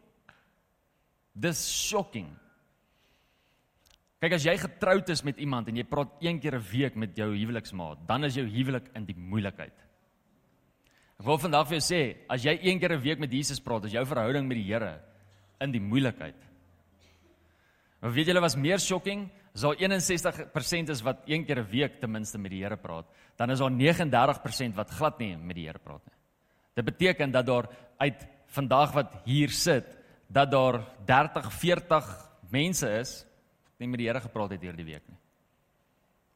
Dis 1.36 1.60
shocking. 1.68 2.30
Kyk 4.16 4.32
as 4.32 4.46
jy 4.48 4.54
getroud 4.56 5.10
is 5.12 5.20
met 5.26 5.36
iemand 5.38 5.68
en 5.68 5.76
jy 5.76 5.84
praat 5.84 6.14
een 6.24 6.40
keer 6.40 6.56
'n 6.56 6.68
week 6.72 6.96
met 6.96 7.16
jou 7.16 7.28
huweliksmaat, 7.36 8.06
dan 8.06 8.24
is 8.24 8.34
jou 8.34 8.46
huwelik 8.46 8.88
in 8.94 9.04
die 9.04 9.14
moeilikheid. 9.14 9.76
Ek 11.20 11.24
wil 11.24 11.38
vandag 11.38 11.68
vir 11.68 11.78
jou 11.78 11.84
sê, 11.84 12.16
as 12.28 12.42
jy 12.42 12.58
een 12.62 12.80
keer 12.80 12.92
'n 12.92 13.02
week 13.02 13.18
met 13.18 13.32
Jesus 13.32 13.60
praat, 13.60 13.84
is 13.84 13.92
jou 13.92 14.04
verhouding 14.04 14.48
met 14.48 14.56
die 14.56 14.72
Here 14.72 15.00
in 15.60 15.72
die 15.72 15.80
moeilikheid. 15.80 16.36
Maar 18.00 18.12
weet 18.12 18.26
julle 18.26 18.40
was 18.40 18.56
meer 18.56 18.78
shocking? 18.78 19.30
As 19.54 19.62
daar 19.62 19.76
61% 19.76 20.88
is 20.90 21.02
wat 21.02 21.22
een 21.26 21.44
keer 21.44 21.58
'n 21.60 21.70
week 21.70 22.00
ten 22.00 22.10
minste 22.10 22.38
met 22.38 22.50
die 22.50 22.62
Here 22.62 22.76
praat, 22.76 23.06
dan 23.36 23.50
is 23.50 23.58
daar 23.58 23.70
39% 23.70 24.74
wat 24.74 24.90
glad 24.90 25.18
nie 25.18 25.36
met 25.36 25.56
die 25.56 25.66
Here 25.66 25.78
praat 25.78 26.04
nie. 26.04 26.16
Dit 26.74 26.84
beteken 26.84 27.30
dat 27.30 27.46
daar 27.46 27.68
uit 27.98 28.26
vandag 28.46 28.92
wat 28.92 29.14
hier 29.24 29.48
sit, 29.48 29.95
dat 30.26 30.50
daar 30.50 30.80
30, 31.06 31.52
40 31.52 32.08
mense 32.50 32.90
is 32.98 33.18
wat 33.66 33.82
nie 33.82 33.90
met 33.92 34.00
die 34.00 34.08
Here 34.08 34.22
gepraat 34.24 34.54
het 34.56 34.64
hierdie 34.64 34.86
week 34.86 35.04
nie. 35.10 35.18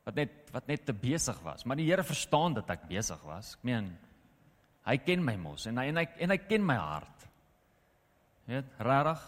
Wat 0.05 0.17
net 0.19 0.53
wat 0.55 0.67
net 0.69 0.85
te 0.87 0.95
besig 0.97 1.39
was, 1.45 1.65
maar 1.65 1.79
die 1.79 1.89
Here 1.89 2.05
verstaan 2.05 2.57
dat 2.57 2.71
ek 2.73 2.89
besig 2.91 3.21
was. 3.25 3.55
Ek 3.59 3.67
meen 3.69 3.91
hy 4.87 4.97
ken 5.05 5.25
my 5.25 5.37
mos 5.41 5.67
en 5.71 5.79
hy 5.79 5.89
en 5.93 6.01
hy 6.01 6.07
en 6.27 6.35
hy 6.35 6.39
ken 6.45 6.67
my 6.67 6.77
hart. 6.81 7.27
Weet, 8.51 8.71
rarig. 8.83 9.21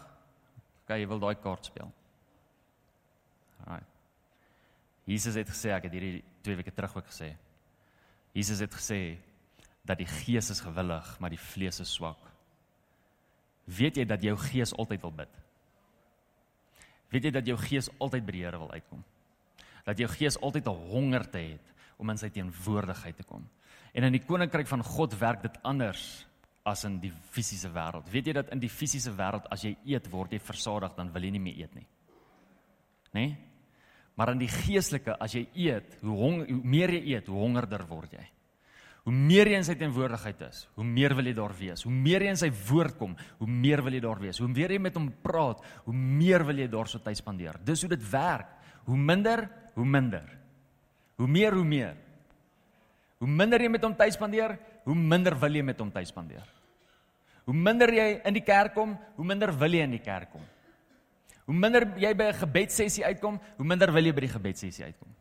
Kyk, 0.83 0.99
jy 0.99 1.07
wil 1.07 1.21
daai 1.23 1.35
kaart 1.39 1.69
speel. 1.69 1.91
Right. 3.63 3.87
Jesus 5.07 5.37
het 5.39 5.47
gesê 5.51 5.71
ek 5.75 5.87
het 5.87 5.95
hierdie 5.95 6.23
twee 6.43 6.59
weke 6.59 6.73
terug 6.75 6.97
ook 6.99 7.07
gesê. 7.07 7.31
Jesus 8.35 8.59
het 8.63 8.73
gesê 8.75 8.99
dat 9.83 9.99
die 9.99 10.07
gees 10.09 10.49
is 10.51 10.63
gewillig, 10.63 11.07
maar 11.19 11.31
die 11.31 11.39
vlees 11.39 11.79
is 11.83 11.91
swak. 11.91 12.32
Weet 13.65 13.97
jy 13.97 14.05
dat 14.05 14.23
jou 14.23 14.35
gees 14.37 14.73
altyd 14.75 15.01
wil 15.01 15.15
bid? 15.23 15.39
Weet 17.13 17.29
jy 17.29 17.31
dat 17.31 17.47
jou 17.47 17.57
gees 17.61 17.89
altyd 18.01 18.25
by 18.25 18.35
die 18.35 18.43
Here 18.43 18.59
wil 18.59 18.71
uitkom? 18.73 19.03
Dat 19.85 19.99
jou 19.99 20.07
gees 20.07 20.37
altyd 20.39 20.67
'n 20.67 20.89
honger 20.91 21.29
te 21.29 21.37
het 21.37 21.73
om 21.97 22.09
in 22.09 22.17
sy 22.17 22.29
teenwoordigheid 22.29 23.17
te 23.17 23.23
kom. 23.23 23.47
En 23.93 24.03
in 24.03 24.11
die 24.11 24.25
koninkryk 24.25 24.67
van 24.67 24.83
God 24.83 25.13
werk 25.19 25.41
dit 25.41 25.57
anders 25.63 26.25
as 26.63 26.83
in 26.83 26.99
die 26.99 27.11
fisiese 27.31 27.69
wêreld. 27.69 28.09
Weet 28.09 28.27
jy 28.27 28.33
dat 28.33 28.49
in 28.49 28.59
die 28.59 28.69
fisiese 28.69 29.11
wêreld 29.11 29.47
as 29.51 29.63
jy 29.63 29.77
eet 29.85 30.07
word 30.11 30.31
jy 30.31 30.39
versadig 30.39 30.95
dan 30.95 31.11
wil 31.11 31.23
jy 31.23 31.31
nie 31.31 31.39
meer 31.39 31.57
eet 31.57 31.75
nie. 31.75 31.87
Né? 33.13 33.19
Nee? 33.27 33.37
Maar 34.15 34.35
in 34.35 34.43
die 34.43 34.51
geestelike 34.51 35.15
as 35.21 35.33
jy 35.33 35.47
eet, 35.57 35.97
hoe, 36.01 36.15
hong, 36.17 36.43
hoe 36.45 36.61
meer 36.63 36.89
jy 36.89 37.15
eet, 37.15 37.27
hoe 37.27 37.39
hongerder 37.39 37.85
word 37.89 38.13
jy. 38.13 38.25
Hoe 39.03 39.11
meer 39.11 39.49
jy 39.51 39.57
in 39.59 39.65
sy 39.67 39.73
teenwoordigheid 39.75 40.45
is, 40.47 40.61
hoe 40.77 40.85
meer 40.87 41.11
wil 41.17 41.27
jy 41.27 41.33
daar 41.35 41.51
wees. 41.57 41.81
Hoe 41.83 41.91
meer 41.91 42.23
jy 42.23 42.29
in 42.31 42.39
sy 42.39 42.47
woord 42.69 42.95
kom, 42.95 43.17
hoe 43.41 43.47
meer 43.51 43.83
wil 43.83 43.97
jy 43.97 43.99
daar 44.03 44.21
wees. 44.21 44.39
Hoe 44.39 44.47
meer 44.47 44.71
jy 44.71 44.79
met 44.79 44.95
hom 44.95 45.09
praat, 45.25 45.59
hoe 45.83 45.95
meer 45.95 46.45
wil 46.47 46.61
jy 46.63 46.69
daar 46.71 46.87
so 46.87 47.03
tyd 47.03 47.19
spandeer. 47.19 47.59
Dis 47.67 47.83
hoe 47.83 47.91
dit 47.91 48.05
werk. 48.13 48.53
Hoe 48.87 48.99
minder, 48.99 49.43
hoe 49.75 49.87
minder. 49.87 50.29
Hoe 51.19 51.27
meer, 51.27 51.57
hoe 51.57 51.67
meer. 51.67 51.99
Hoe 53.19 53.27
minder 53.27 53.59
jy 53.59 53.69
met 53.71 53.83
hom 53.83 53.95
tyd 53.95 54.15
spandeer, 54.15 54.55
hoe 54.87 54.95
minder 54.95 55.35
wil 55.39 55.59
jy 55.59 55.65
met 55.67 55.83
hom 55.83 55.91
tyd 55.91 56.07
spandeer. 56.07 56.47
Hoe 57.43 57.55
minder 57.55 57.91
jy 57.91 58.07
in 58.23 58.39
die 58.39 58.43
kerk 58.43 58.73
kom, 58.75 58.95
hoe 59.17 59.27
minder 59.27 59.51
wil 59.51 59.75
jy 59.75 59.83
in 59.83 59.97
die 59.97 60.03
kerk 60.03 60.31
kom. 60.31 60.43
Hoe 61.43 61.55
minder 61.55 61.83
jy 61.99 62.13
by 62.15 62.31
'n 62.31 62.39
gebedssessie 62.39 63.03
uitkom, 63.03 63.39
hoe 63.57 63.65
minder 63.67 63.91
wil 63.91 64.05
jy 64.05 64.13
by 64.13 64.21
die 64.21 64.35
gebedssessie 64.35 64.85
uitkom. 64.85 65.11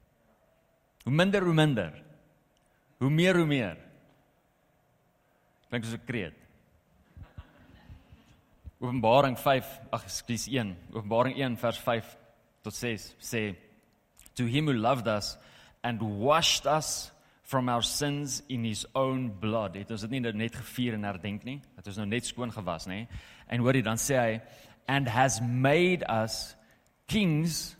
Hoe 1.05 1.13
minder, 1.13 1.43
hoe 1.43 1.55
minder. 1.55 2.12
Hoe 3.03 3.11
meer 3.11 3.35
hoe 3.37 3.47
meer. 3.47 3.79
Klink 5.69 5.85
soos 5.85 5.99
'n 5.99 6.07
kreet. 6.07 6.35
Openbaring 8.79 9.39
5, 9.39 9.81
ag 9.91 10.05
ekskuus 10.05 10.47
1. 10.47 10.77
Openbaring 10.93 11.37
1 11.37 11.57
vers 11.57 11.79
5 11.79 12.17
tot 12.63 12.75
6 12.75 13.15
sê 13.19 13.57
to 14.35 14.47
him 14.47 14.67
who 14.67 14.75
loved 14.75 15.09
us 15.09 15.37
and 15.83 16.01
washed 16.01 16.67
us 16.67 17.11
from 17.43 17.69
our 17.69 17.83
sins 17.83 18.43
in 18.49 18.65
his 18.65 18.87
own 18.95 19.31
blood. 19.41 19.73
Dit 19.73 19.91
is 19.91 20.01
dit 20.01 20.11
nie 20.11 20.21
net 20.21 20.55
gevier 20.55 20.95
en 20.95 21.05
herdenk 21.05 21.45
nie. 21.45 21.61
Dit 21.77 21.87
is 21.87 21.97
nou 21.97 22.07
net 22.07 22.25
skoon 22.25 22.53
gewas, 22.53 22.87
nê? 22.87 23.07
En 23.49 23.61
hoor 23.61 23.75
jy 23.75 23.83
dan 23.83 23.99
sê 23.99 24.17
hy 24.17 24.41
and 24.87 25.09
has 25.09 25.41
made 25.41 26.05
us 26.09 26.55
kings 27.07 27.77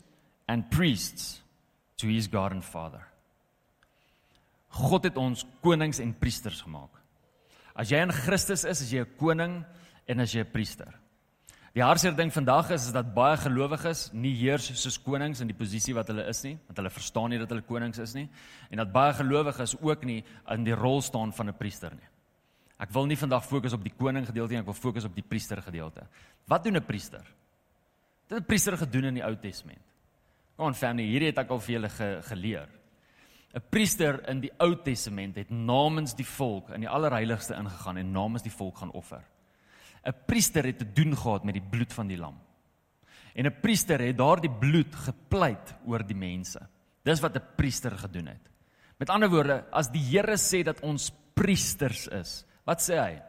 and 0.47 0.69
priests 0.69 1.41
to 1.97 2.07
his 2.07 2.27
God 2.27 2.51
and 2.51 2.63
Father. 2.63 3.12
God 4.73 5.03
het 5.03 5.17
ons 5.17 5.45
konings 5.61 5.99
en 5.99 6.13
priesters 6.17 6.61
gemaak. 6.65 6.89
As 7.77 7.89
jy 7.89 8.01
in 8.01 8.13
Christus 8.13 8.65
is, 8.65 8.81
is 8.81 8.91
jy 8.91 9.01
'n 9.01 9.17
koning 9.17 9.63
en 10.07 10.19
as 10.19 10.33
jy 10.33 10.41
'n 10.41 10.51
priester. 10.51 10.93
Die 11.73 11.81
hartseer 11.81 12.13
ding 12.15 12.29
vandag 12.29 12.69
is, 12.71 12.85
is 12.85 12.93
dat 12.93 13.15
baie 13.15 13.37
gelowiges 13.37 14.11
nie 14.13 14.35
heers 14.35 14.67
soos 14.77 14.99
konings 15.01 15.41
in 15.41 15.47
die 15.47 15.57
posisie 15.57 15.93
wat 15.93 16.07
hulle 16.07 16.27
is 16.29 16.43
nie, 16.43 16.53
want 16.67 16.77
hulle 16.77 16.89
verstaan 16.89 17.29
nie 17.29 17.39
dat 17.39 17.49
hulle 17.49 17.65
konings 17.65 17.97
is 17.99 18.13
nie 18.13 18.29
en 18.69 18.77
dat 18.77 18.91
baie 18.93 19.13
gelowiges 19.13 19.75
ook 19.81 20.03
nie 20.05 20.23
in 20.53 20.63
die 20.63 20.75
rol 20.75 21.01
staan 21.01 21.33
van 21.33 21.49
'n 21.49 21.57
priester 21.57 21.91
nie. 21.91 22.09
Ek 22.79 22.91
wil 22.91 23.05
nie 23.05 23.17
vandag 23.17 23.45
fokus 23.45 23.73
op 23.73 23.83
die 23.83 23.93
koning 23.97 24.25
gedeelte 24.25 24.53
nie, 24.53 24.59
ek 24.59 24.65
wil 24.65 24.73
fokus 24.73 25.05
op 25.05 25.15
die 25.15 25.23
priester 25.23 25.61
gedeelte. 25.61 26.07
Wat 26.47 26.63
doen 26.63 26.77
'n 26.77 26.85
priester? 26.85 27.23
Dit 28.27 28.37
het 28.37 28.43
'n 28.43 28.45
priester 28.45 28.77
gedoen 28.77 29.05
in 29.05 29.13
die 29.15 29.23
Ou 29.23 29.35
Testament. 29.35 29.81
Kom 30.55 30.67
aan 30.67 30.75
family, 30.75 31.07
hierdie 31.07 31.27
het 31.29 31.37
ek 31.37 31.49
al 31.49 31.59
vir 31.59 31.73
julle 31.73 31.89
ge, 31.89 32.21
geleer. 32.21 32.69
'n 33.53 33.61
priester 33.69 34.27
in 34.29 34.39
die 34.41 34.51
Ou 34.57 34.75
Testament 34.75 35.35
het 35.35 35.49
namens 35.49 36.15
die 36.15 36.25
volk 36.25 36.69
in 36.69 36.81
die 36.81 36.89
allerheiligste 36.89 37.53
ingegaan 37.53 37.97
en 37.97 38.11
namens 38.11 38.43
die 38.43 38.51
volk 38.51 38.77
gaan 38.77 38.91
offer. 38.91 39.23
'n 40.05 40.13
Priester 40.25 40.65
het 40.65 40.77
te 40.77 40.93
doen 40.93 41.15
gehad 41.15 41.43
met 41.43 41.53
die 41.53 41.69
bloed 41.69 41.93
van 41.93 42.07
die 42.07 42.17
lam. 42.17 42.39
En 43.35 43.45
'n 43.45 43.59
priester 43.61 43.99
het 43.99 44.17
daardie 44.17 44.51
bloed 44.51 44.95
gepleit 44.95 45.75
oor 45.85 46.05
die 46.05 46.15
mense. 46.15 46.59
Dis 47.03 47.19
wat 47.19 47.35
'n 47.35 47.55
priester 47.55 47.97
gedoen 47.97 48.27
het. 48.27 48.49
Met 48.97 49.09
ander 49.09 49.29
woorde, 49.29 49.65
as 49.71 49.89
die 49.89 50.01
Here 50.01 50.37
sê 50.37 50.63
dat 50.63 50.79
ons 50.81 51.11
priesters 51.33 52.07
is, 52.07 52.45
wat 52.65 52.81
sê 52.81 52.97
hy? 52.97 53.21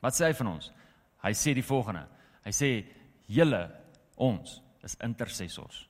Wat 0.00 0.14
sê 0.14 0.24
hy 0.26 0.34
van 0.34 0.46
ons? 0.46 0.72
Hy 1.22 1.32
sê 1.32 1.54
die 1.54 1.62
volgende. 1.64 2.06
Hy 2.44 2.50
sê 2.50 2.86
julle 3.26 3.70
ons 4.16 4.62
is 4.82 4.96
intercessors. 5.02 5.88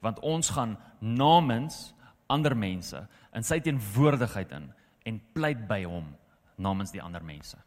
Want 0.00 0.20
ons 0.20 0.50
gaan 0.50 0.78
namens 1.00 1.94
ander 2.32 2.56
mense 2.56 3.04
in 3.36 3.44
sy 3.46 3.60
teenwoordigheid 3.64 4.54
in 4.56 4.70
en 5.08 5.20
pleit 5.34 5.66
by 5.68 5.82
hom 5.84 6.08
namens 6.62 6.92
die 6.94 7.02
ander 7.02 7.24
mense. 7.24 7.58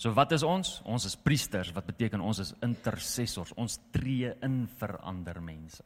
So 0.00 0.14
wat 0.16 0.32
is 0.32 0.44
ons? 0.46 0.78
Ons 0.88 1.04
is 1.10 1.16
priesters 1.20 1.74
wat 1.76 1.88
beteken 1.90 2.22
ons 2.24 2.40
is 2.40 2.54
intercessors. 2.64 3.52
Ons 3.60 3.78
tree 3.92 4.30
in 4.46 4.62
vir 4.80 4.94
ander 5.04 5.42
mense. 5.44 5.84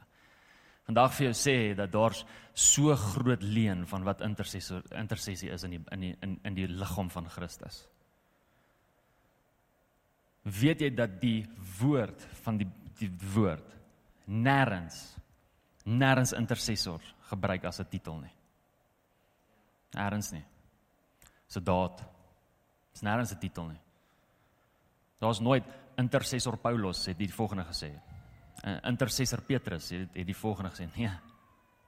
Vandag 0.85 1.15
vir 1.17 1.25
jou 1.27 1.33
sê 1.35 1.57
dat 1.75 1.91
daar's 1.91 2.21
so 2.53 2.95
groot 2.95 3.41
leen 3.43 3.83
van 3.89 4.05
wat 4.05 4.21
intercessor 4.23 4.85
intersessie 4.95 5.49
is 5.51 5.65
in 5.65 5.75
die 5.75 5.81
in 5.91 6.05
die 6.05 6.13
in 6.23 6.37
in 6.45 6.55
die 6.55 6.67
liggaam 6.69 7.09
van 7.09 7.27
Christus. 7.29 7.81
Weet 10.45 10.85
jy 10.85 10.91
dat 10.93 11.17
die 11.21 11.41
woord 11.81 12.21
van 12.45 12.61
die 12.61 12.69
die 12.99 13.11
woord 13.33 13.73
nêrens 14.29 15.01
nêrens 15.85 16.31
intercessor 16.37 17.01
gebruik 17.29 17.65
as 17.65 17.79
'n 17.79 17.89
titel 17.89 18.19
nie. 18.19 18.33
Nêrens 19.95 20.31
nie. 20.31 20.45
So 21.47 21.59
daad. 21.59 22.03
Dis 22.93 23.01
nêrens 23.01 23.31
'n 23.31 23.39
titel 23.39 23.67
nie. 23.67 23.81
Daar's 25.19 25.39
nooit 25.39 25.63
intercessor 25.97 26.57
Paulus 26.57 27.05
het 27.05 27.17
die 27.17 27.33
volgende 27.33 27.63
gesê. 27.63 27.91
Intercessor 28.83 29.41
Petrus 29.41 29.89
het 29.89 30.13
het 30.13 30.25
die 30.25 30.35
volgende 30.35 30.69
gesê. 30.69 30.89
Nee. 30.95 31.11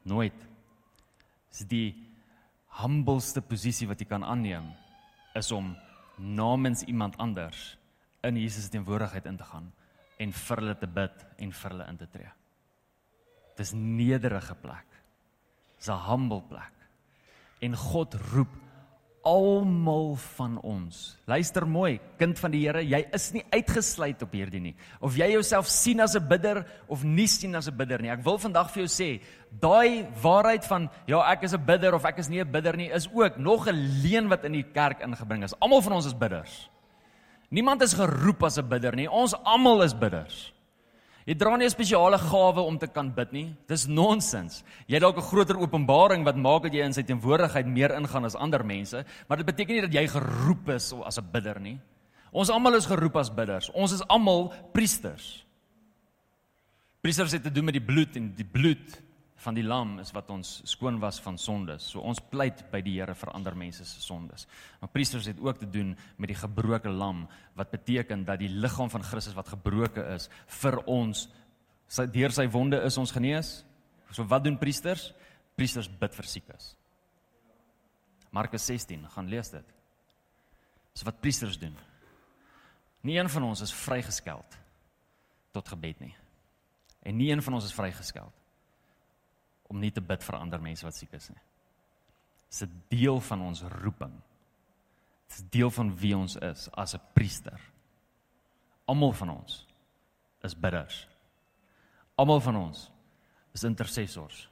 Nooit. 0.03 0.47
Dis 1.49 1.67
die 1.67 2.07
humbleste 2.81 3.41
posisie 3.41 3.87
wat 3.87 3.99
jy 3.99 4.07
kan 4.07 4.23
aanneem 4.23 4.73
is 5.35 5.51
om 5.51 5.75
namens 6.17 6.83
iemand 6.83 7.17
anders 7.17 7.77
in 8.25 8.37
Jesus 8.37 8.63
se 8.63 8.69
teenwoordigheid 8.73 9.25
in 9.25 9.37
te 9.37 9.43
gaan 9.43 9.71
en 10.17 10.33
vir 10.33 10.61
hulle 10.61 10.75
te 10.77 10.89
bid 10.89 11.25
en 11.37 11.51
vir 11.51 11.71
hulle 11.71 11.87
in 11.91 11.97
te 11.97 12.07
tree. 12.11 12.31
Dis 13.57 13.73
nederige 13.73 14.55
plek. 14.55 14.96
Dis 15.77 15.87
'n 15.87 16.09
humble 16.09 16.41
plek. 16.41 16.73
En 17.59 17.75
God 17.75 18.13
roep 18.13 18.49
almal 19.27 20.15
van 20.15 20.55
ons. 20.63 21.17
Luister 21.27 21.65
mooi, 21.67 21.97
kind 22.19 22.37
van 22.39 22.53
die 22.53 22.61
Here, 22.63 22.83
jy 22.85 23.01
is 23.15 23.31
nie 23.35 23.43
uitgesluit 23.51 24.21
op 24.23 24.35
hierdie 24.35 24.61
nie. 24.63 24.73
Of 25.03 25.17
jy 25.19 25.27
jouself 25.33 25.67
sien 25.67 25.99
as 25.99 26.15
'n 26.15 26.27
bidder 26.27 26.65
of 26.87 27.03
nie 27.03 27.27
sien 27.27 27.55
as 27.55 27.67
'n 27.67 27.75
bidder 27.75 28.01
nie. 28.01 28.09
Ek 28.09 28.23
wil 28.23 28.37
vandag 28.37 28.71
vir 28.71 28.83
jou 28.83 28.87
sê, 28.87 29.21
daai 29.59 30.07
waarheid 30.21 30.65
van 30.65 30.89
ja, 31.07 31.31
ek 31.31 31.43
is 31.43 31.53
'n 31.53 31.65
bidder 31.65 31.93
of 31.93 32.05
ek 32.05 32.19
is 32.19 32.29
nie 32.29 32.39
'n 32.39 32.51
bidder 32.51 32.77
nie, 32.77 32.89
is 32.89 33.09
ook 33.13 33.37
nog 33.37 33.67
'n 33.67 34.01
leuen 34.03 34.29
wat 34.29 34.45
in 34.45 34.53
die 34.53 34.63
kerk 34.63 35.01
ingebring 35.01 35.43
is. 35.43 35.59
Almal 35.59 35.81
van 35.81 35.93
ons 35.93 36.05
is 36.05 36.17
bidders. 36.17 36.69
Niemand 37.49 37.81
is 37.81 37.93
geroep 37.93 38.43
as 38.43 38.57
'n 38.57 38.67
bidder 38.67 38.95
nie. 38.95 39.07
Ons 39.07 39.33
almal 39.43 39.83
is 39.83 39.93
bidders. 39.93 40.53
Jy 41.27 41.35
dra 41.35 41.57
nie 41.57 41.65
'n 41.65 41.69
spesiale 41.69 42.17
gawe 42.17 42.61
om 42.61 42.77
te 42.77 42.87
kan 42.87 43.11
bid 43.11 43.31
nie. 43.33 43.55
Dis 43.67 43.85
nonsens. 43.85 44.63
Jy 44.87 44.95
het 44.95 45.01
dalk 45.01 45.17
'n 45.17 45.27
groter 45.27 45.59
openbaring 45.59 46.23
wat 46.23 46.37
maak 46.37 46.63
dat 46.63 46.73
jy 46.73 46.85
in 46.85 46.93
sy 46.93 47.03
teenwoordigheid 47.03 47.67
meer 47.67 47.91
ingaan 47.91 48.25
as 48.25 48.35
ander 48.35 48.63
mense, 48.63 49.03
maar 49.27 49.37
dit 49.37 49.45
beteken 49.45 49.75
nie 49.75 49.81
dat 49.81 49.93
jy 49.93 50.07
geroep 50.07 50.69
is 50.69 50.93
as 50.93 51.17
'n 51.17 51.29
bidder 51.31 51.59
nie. 51.59 51.79
Ons 52.31 52.49
almal 52.49 52.75
is 52.75 52.85
geroep 52.85 53.15
as 53.15 53.29
bidders. 53.29 53.69
Ons 53.69 53.91
is 53.91 54.07
almal 54.07 54.53
priesters. 54.73 55.45
Priesters 57.01 57.31
het 57.31 57.43
te 57.43 57.51
doen 57.51 57.65
met 57.65 57.73
die 57.73 57.85
bloed 57.85 58.15
en 58.15 58.33
die 58.35 58.45
bloed 58.45 59.01
van 59.37 59.53
die 59.53 59.63
lam 59.63 59.99
is 60.01 60.11
wat 60.15 60.29
ons 60.33 60.61
skoon 60.65 60.99
was 60.99 61.19
van 61.21 61.37
sondes. 61.37 61.91
So 61.91 62.01
ons 62.01 62.21
pleit 62.31 62.63
by 62.71 62.81
die 62.81 62.95
Here 62.97 63.13
vir 63.15 63.33
ander 63.37 63.55
mense 63.55 63.85
se 63.85 64.01
sondes. 64.01 64.47
Maar 64.81 64.89
priesters 64.89 65.29
het 65.29 65.39
ook 65.39 65.59
te 65.61 65.69
doen 65.69 65.95
met 66.17 66.31
die 66.33 66.39
gebroke 66.39 66.89
lam 66.89 67.27
wat 67.55 67.71
beteken 67.71 68.25
dat 68.25 68.41
die 68.41 68.49
liggaam 68.49 68.89
van 68.89 69.05
Christus 69.05 69.37
wat 69.37 69.53
gebroke 69.53 70.03
is 70.15 70.29
vir 70.61 70.81
ons 70.85 71.27
Sy 71.87 72.03
deur 72.11 72.33
sy 72.35 72.43
wonde 72.51 72.79
is 72.83 72.97
ons 72.99 73.13
genees. 73.15 73.61
So 74.11 74.27
wat 74.27 74.43
doen 74.43 74.57
priesters? 74.59 75.13
Priesters 75.55 75.87
bid 75.87 76.15
vir 76.15 76.27
siekes. 76.27 76.73
Markus 78.35 78.65
16, 78.67 79.05
gaan 79.13 79.29
lees 79.31 79.49
dit. 79.53 79.75
Dis 80.91 81.05
wat 81.07 81.21
priesters 81.23 81.55
doen. 81.61 81.75
Nie 83.07 83.21
een 83.21 83.31
van 83.31 83.47
ons 83.47 83.63
is 83.63 83.73
vrygeskeld 83.73 84.57
tot 85.55 85.71
gebed 85.71 86.01
nie. 86.03 86.13
En 87.07 87.15
nie 87.15 87.31
een 87.31 87.41
van 87.41 87.55
ons 87.55 87.65
is 87.65 87.75
vrygeskeld 87.75 88.36
om 89.69 89.79
nie 89.79 89.91
te 89.91 90.01
bid 90.01 90.23
vir 90.23 90.37
ander 90.39 90.61
mense 90.61 90.85
wat 90.85 90.95
siek 90.95 91.13
is 91.13 91.29
nie. 91.29 91.41
Dis 92.49 92.63
'n 92.63 92.83
deel 92.89 93.19
van 93.19 93.41
ons 93.41 93.61
roeping. 93.61 94.21
Dit 95.27 95.37
is 95.37 95.49
deel 95.49 95.71
van 95.71 95.95
wie 95.97 96.17
ons 96.17 96.35
is 96.35 96.69
as 96.71 96.95
'n 96.95 97.01
priester. 97.13 97.59
Almal 98.85 99.11
van 99.11 99.29
ons 99.29 99.65
is 100.43 100.55
bidders. 100.55 101.07
Almal 102.15 102.39
van 102.39 102.55
ons 102.55 102.91
is 103.53 103.63
intercessors. 103.63 104.49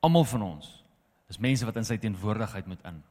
Almal 0.00 0.24
van 0.24 0.42
ons 0.42 0.84
is 1.28 1.38
mense 1.38 1.64
wat 1.64 1.76
in 1.76 1.84
sy 1.84 1.98
teenwoordigheid 1.98 2.66
moet 2.66 2.82
in. 2.84 3.02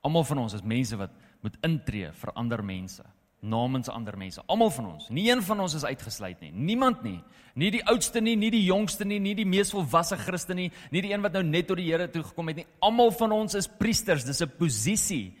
Almal 0.00 0.24
van 0.24 0.38
ons 0.38 0.52
is 0.52 0.62
mense 0.62 0.96
wat 0.96 1.10
moet 1.40 1.56
intree 1.62 2.12
vir 2.12 2.32
ander 2.34 2.64
mense, 2.64 3.04
namens 3.44 3.90
ander 3.92 4.16
mense. 4.18 4.42
Almal 4.48 4.70
van 4.72 4.86
ons. 4.94 5.08
Nie 5.12 5.28
een 5.30 5.42
van 5.44 5.60
ons 5.60 5.74
is 5.76 5.84
uitgesluit 5.84 6.40
nie. 6.40 6.50
Niemand 6.52 7.02
nie. 7.04 7.18
Nie 7.60 7.70
die 7.70 7.82
oudste 7.86 8.22
nie, 8.24 8.34
nie 8.40 8.50
die 8.50 8.64
jongste 8.64 9.06
nie, 9.06 9.20
nie 9.22 9.34
die 9.38 9.46
mees 9.46 9.70
volwasse 9.74 10.16
Christen 10.18 10.58
nie, 10.58 10.70
nie 10.90 11.02
die 11.04 11.12
een 11.12 11.22
wat 11.22 11.36
nou 11.36 11.44
net 11.46 11.68
tot 11.68 11.78
die 11.78 11.86
Here 11.86 12.08
toe 12.10 12.24
gekom 12.24 12.50
het 12.50 12.62
nie. 12.62 12.66
Almal 12.82 13.12
van 13.14 13.34
ons 13.36 13.54
is 13.58 13.68
priesters. 13.68 14.24
Dis 14.24 14.42
'n 14.42 14.50
posisie. 14.58 15.36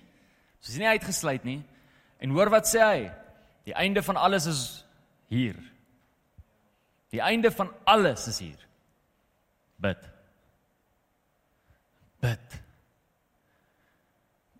So 0.60 0.72
is 0.72 0.78
nie 0.78 0.88
uitgesluit 0.88 1.44
nie. 1.44 1.62
En 2.20 2.30
hoor 2.30 2.50
wat 2.50 2.66
sê 2.66 2.80
hy? 2.80 3.10
Die 3.64 3.74
einde 3.74 4.02
van 4.02 4.16
alles 4.16 4.46
is 4.46 4.84
hier. 5.28 5.56
Die 7.10 7.20
einde 7.20 7.50
van 7.50 7.70
alles 7.84 8.28
is 8.28 8.38
hier. 8.38 8.58
Bid. 9.76 9.98
Bid. 12.20 12.62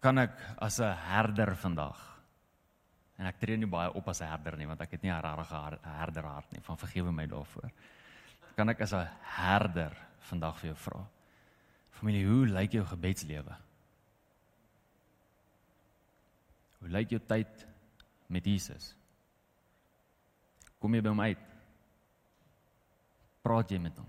Kan 0.01 0.19
ek 0.19 0.33
as 0.59 0.81
'n 0.81 0.97
herder 0.97 1.57
vandag 1.57 2.14
en 3.19 3.27
ek 3.27 3.39
tree 3.39 3.57
nie 3.57 3.71
baie 3.71 3.93
op 3.93 4.09
as 4.09 4.21
'n 4.21 4.29
herder 4.29 4.57
nie 4.57 4.67
want 4.67 4.81
ek 4.81 4.91
het 4.91 5.03
nie 5.03 5.11
'n 5.11 5.23
regte 5.23 5.79
herderhart 5.83 6.53
nie. 6.53 6.61
Van 6.61 6.77
vergewe 6.77 7.13
my 7.13 7.27
daarvoor. 7.27 7.71
Kan 8.57 8.69
ek 8.69 8.81
as 8.81 8.93
'n 8.93 9.09
herder 9.23 9.97
vandag 10.19 10.59
vir 10.59 10.69
jou 10.71 10.77
vra? 10.77 11.07
Familie, 11.91 12.27
hoe 12.27 12.47
lyk 12.47 12.73
jou 12.73 12.85
gebedslewe? 12.85 13.57
Hoe 16.81 16.89
lyk 16.89 17.11
jou 17.11 17.21
tyd 17.21 17.67
met 18.29 18.45
Jesus? 18.45 18.97
Kom 20.79 20.95
jy 20.95 21.01
by 21.01 21.09
hom 21.09 21.21
uit? 21.21 21.55
praat 23.45 23.73
jy 23.75 23.81
met 23.83 23.97
hom? 24.01 24.09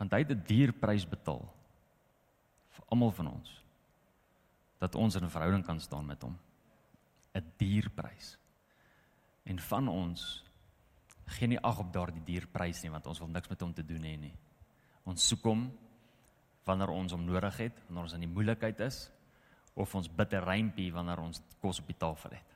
Want 0.00 0.16
hy 0.16 0.24
het 0.24 0.32
'n 0.34 0.46
duur 0.46 0.72
prys 0.72 1.06
betaal 1.06 1.44
vir 2.74 2.84
almal 2.90 3.12
van 3.12 3.28
ons 3.38 3.62
dat 4.78 4.94
ons 4.94 5.14
in 5.14 5.24
'n 5.24 5.30
verhouding 5.30 5.64
kan 5.64 5.80
staan 5.80 6.06
met 6.06 6.22
hom. 6.22 6.36
'n 7.34 7.52
Duur 7.56 7.90
prys. 7.90 8.38
En 9.44 9.58
van 9.60 9.88
ons 9.88 10.44
gee 11.36 11.48
nie 11.48 11.60
ag 11.60 11.78
op 11.78 11.92
daardie 11.92 12.22
duur 12.24 12.46
prys 12.52 12.82
nie 12.84 12.92
want 12.92 13.06
ons 13.06 13.20
wil 13.22 13.30
niks 13.32 13.48
met 13.48 13.60
hom 13.64 13.72
te 13.74 13.84
doen 13.86 14.02
hê 14.04 14.14
nie. 14.20 14.34
Ons 15.08 15.26
soek 15.28 15.44
hom 15.48 15.66
wanneer 16.64 16.92
ons 16.92 17.12
hom 17.12 17.24
nodig 17.24 17.56
het, 17.60 17.80
wanneer 17.86 18.08
ons 18.08 18.16
in 18.16 18.24
die 18.24 18.32
moeilikheid 18.32 18.80
is 18.86 19.10
of 19.74 19.94
ons 19.94 20.08
bid 20.08 20.32
'n 20.32 20.44
rympie 20.44 20.92
wanneer 20.92 21.20
ons 21.20 21.42
kos 21.60 21.80
op 21.80 21.86
die 21.86 21.98
tafel 21.98 22.30
het. 22.30 22.50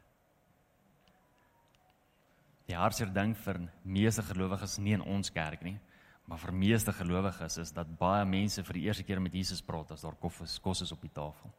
Die 2.67 2.77
hartseer 2.77 3.13
ding 3.13 3.35
vir 3.37 3.69
meeste 3.83 4.23
gelowiges 4.23 4.79
nie 4.79 4.93
in 4.93 5.03
ons 5.03 5.31
kerk 5.31 5.63
nie, 5.63 5.79
maar 6.27 6.39
vir 6.39 6.53
meeste 6.53 6.93
gelowiges 6.93 7.59
is 7.59 7.73
dat 7.73 7.99
baie 7.99 8.25
mense 8.25 8.63
vir 8.63 8.75
die 8.75 8.83
eerste 8.83 9.03
keer 9.03 9.21
met 9.21 9.33
Jesus 9.33 9.63
praat 9.63 9.91
as 9.93 10.03
daar 10.03 10.17
kos 10.17 10.59
kos 10.59 10.83
is 10.83 10.93
op 10.93 11.01
die 11.01 11.13
tafel. 11.13 11.51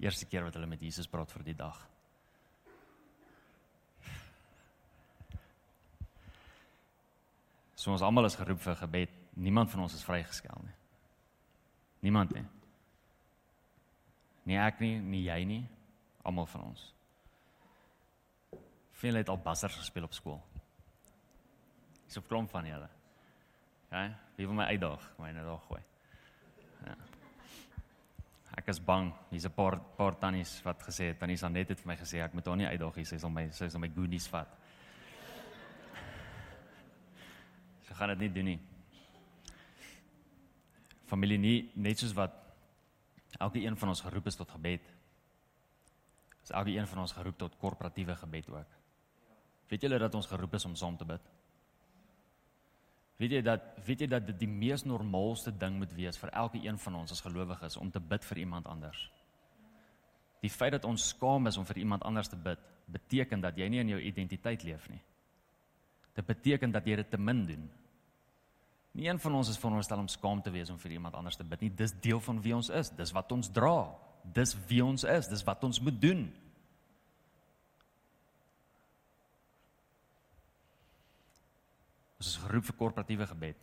Eerste 0.00 0.26
keer 0.26 0.46
wat 0.46 0.56
hulle 0.56 0.68
met 0.70 0.80
Jesus 0.80 1.08
praat 1.10 1.32
vir 1.32 1.44
die 1.44 1.56
dag. 1.56 1.80
So 7.76 7.92
ons 7.92 8.04
almal 8.04 8.28
is 8.28 8.36
geroep 8.36 8.60
vir 8.60 8.76
gebed. 8.76 9.12
Niemand 9.40 9.70
van 9.72 9.84
ons 9.86 9.94
is 9.96 10.04
vrygeskel 10.04 10.64
nie. 10.64 10.76
Niemand 12.04 12.32
nie. 12.36 12.44
Nie 14.48 14.58
ek 14.60 14.80
nie, 14.80 14.96
nie 15.00 15.22
jy 15.26 15.38
nie. 15.48 15.62
Almal 16.24 16.48
van 16.48 16.70
ons. 16.72 16.82
Veel 19.00 19.20
het 19.20 19.28
al 19.32 19.40
bassers 19.40 19.78
gespeel 19.80 20.08
op 20.08 20.16
skool. 20.16 20.40
Dis 22.06 22.18
'n 22.18 22.26
klomp 22.28 22.50
van 22.50 22.66
julle. 22.66 22.88
Ja, 23.90 24.18
wie 24.36 24.46
wil 24.46 24.54
my 24.54 24.64
uitdaag, 24.64 25.12
my 25.18 25.30
net 25.32 25.44
daar 25.44 25.58
gooi. 25.68 25.82
Ja. 26.84 26.96
Ek 28.60 28.68
is 28.68 28.80
bang. 28.84 29.08
Hier's 29.30 29.46
'n 29.48 29.56
paar 29.56 29.80
paar 29.96 30.18
tannies 30.20 30.62
wat 30.62 30.82
gesê 30.82 31.04
het, 31.08 31.18
tannie 31.18 31.36
Sanet 31.36 31.68
het 31.68 31.80
vir 31.80 31.88
my 31.88 31.96
gesê 31.96 32.20
ek 32.20 32.34
moet 32.34 32.46
haar 32.46 32.56
nie 32.56 32.66
uitdaag 32.66 32.96
nie, 32.96 33.04
sy 33.04 33.16
sal 33.16 33.30
my 33.30 33.50
sy 33.50 33.68
sal 33.68 33.80
my 33.80 33.88
goodies 33.88 34.28
vat. 34.28 34.48
Sy 37.88 37.94
gaan 37.94 38.08
dit 38.08 38.18
nie 38.18 38.28
doen 38.28 38.44
nie. 38.44 38.60
Familie 41.06 41.38
nie 41.38 41.70
net 41.74 41.98
soos 41.98 42.12
wat 42.12 42.32
elke 43.38 43.64
een 43.64 43.76
van 43.76 43.88
ons 43.88 44.00
geroep 44.00 44.26
is 44.26 44.36
tot 44.36 44.50
gebed. 44.50 44.80
Is 46.44 46.50
elke 46.50 46.70
een 46.70 46.86
van 46.86 46.98
ons 46.98 47.12
geroep 47.12 47.38
tot 47.38 47.58
korporatiewe 47.58 48.16
gebed 48.16 48.50
ook. 48.50 48.66
Weet 49.68 49.82
julle 49.82 49.98
dat 49.98 50.14
ons 50.14 50.26
geroep 50.26 50.54
is 50.54 50.64
om 50.64 50.76
saam 50.76 50.96
te 50.96 51.04
bid? 51.04 51.39
Weet 53.20 53.34
jy 53.36 53.40
dat 53.44 53.64
weet 53.84 54.00
jy 54.00 54.06
dat 54.08 54.26
dit 54.30 54.38
die 54.40 54.48
mees 54.48 54.86
normaalste 54.88 55.52
ding 55.52 55.76
moet 55.76 55.92
wees 55.92 56.16
vir 56.18 56.32
elke 56.32 56.60
een 56.64 56.78
van 56.80 56.94
ons 57.02 57.12
as 57.12 57.20
gelowiges 57.20 57.76
om 57.76 57.90
te 57.92 58.00
bid 58.00 58.24
vir 58.24 58.38
iemand 58.46 58.66
anders? 58.66 59.10
Die 60.40 60.50
feit 60.50 60.72
dat 60.72 60.86
ons 60.88 61.10
skaam 61.12 61.50
is 61.50 61.58
om 61.60 61.66
vir 61.68 61.82
iemand 61.82 62.04
anders 62.08 62.30
te 62.32 62.36
bid, 62.36 62.58
beteken 62.88 63.42
dat 63.44 63.58
jy 63.60 63.68
nie 63.68 63.82
in 63.82 63.92
jou 63.92 64.00
identiteit 64.00 64.64
leef 64.64 64.88
nie. 64.88 65.02
Dit 66.16 66.26
beteken 66.26 66.72
dat 66.72 66.86
jy 66.88 66.96
dit 66.96 67.10
te 67.10 67.20
min 67.20 67.44
doen. 67.46 67.68
Nie 68.96 69.10
een 69.10 69.20
van 69.22 69.36
ons 69.38 69.48
is 69.52 69.58
veronderstel 69.60 70.00
om 70.02 70.08
skaam 70.08 70.40
te 70.42 70.50
wees 70.50 70.70
om 70.72 70.78
vir 70.80 70.96
iemand 70.96 71.14
anders 71.14 71.36
te 71.36 71.44
bid 71.44 71.60
nie. 71.60 71.70
Dis 71.76 71.92
deel 72.02 72.20
van 72.24 72.40
wie 72.42 72.54
ons 72.56 72.72
is. 72.74 72.90
Dis 72.96 73.12
wat 73.14 73.32
ons 73.32 73.52
dra. 73.52 73.92
Dis 74.24 74.56
wie 74.66 74.80
ons 74.84 75.04
is. 75.04 75.28
Dis 75.30 75.44
wat 75.46 75.62
ons 75.64 75.80
moet 75.80 76.00
doen. 76.02 76.24
Ons 82.20 82.34
is 82.34 82.40
geroep 82.42 82.66
vir 82.68 82.76
korporatiewe 82.76 83.26
gebed. 83.30 83.60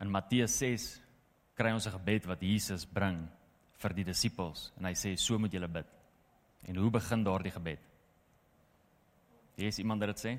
In 0.00 0.10
Matteus 0.10 0.54
6 0.56 0.86
kry 1.54 1.70
ons 1.76 1.86
'n 1.86 1.92
gebed 1.92 2.26
wat 2.26 2.40
Jesus 2.40 2.86
bring 2.86 3.28
vir 3.76 3.92
die 3.92 4.04
disippels 4.04 4.72
en 4.78 4.86
hy 4.86 4.94
sê 4.94 5.18
so 5.18 5.38
moet 5.38 5.52
julle 5.52 5.68
bid. 5.68 5.86
En 6.64 6.76
hoe 6.76 6.90
begin 6.90 7.24
daardie 7.24 7.52
gebed? 7.52 7.78
Wie 9.56 9.66
is 9.66 9.78
iemand 9.78 10.00
wat 10.00 10.16
dit 10.16 10.24
sê? 10.24 10.38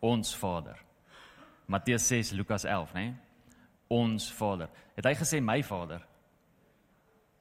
Ons 0.00 0.36
Vader. 0.36 0.78
Matteus 1.66 2.02
6 2.02 2.32
Lukas 2.32 2.64
11, 2.64 2.94
né? 2.94 3.16
Ons 3.88 4.30
Vader. 4.30 4.68
Het 4.94 5.04
hy 5.04 5.14
gesê 5.14 5.40
my 5.42 5.62
Vader? 5.62 6.06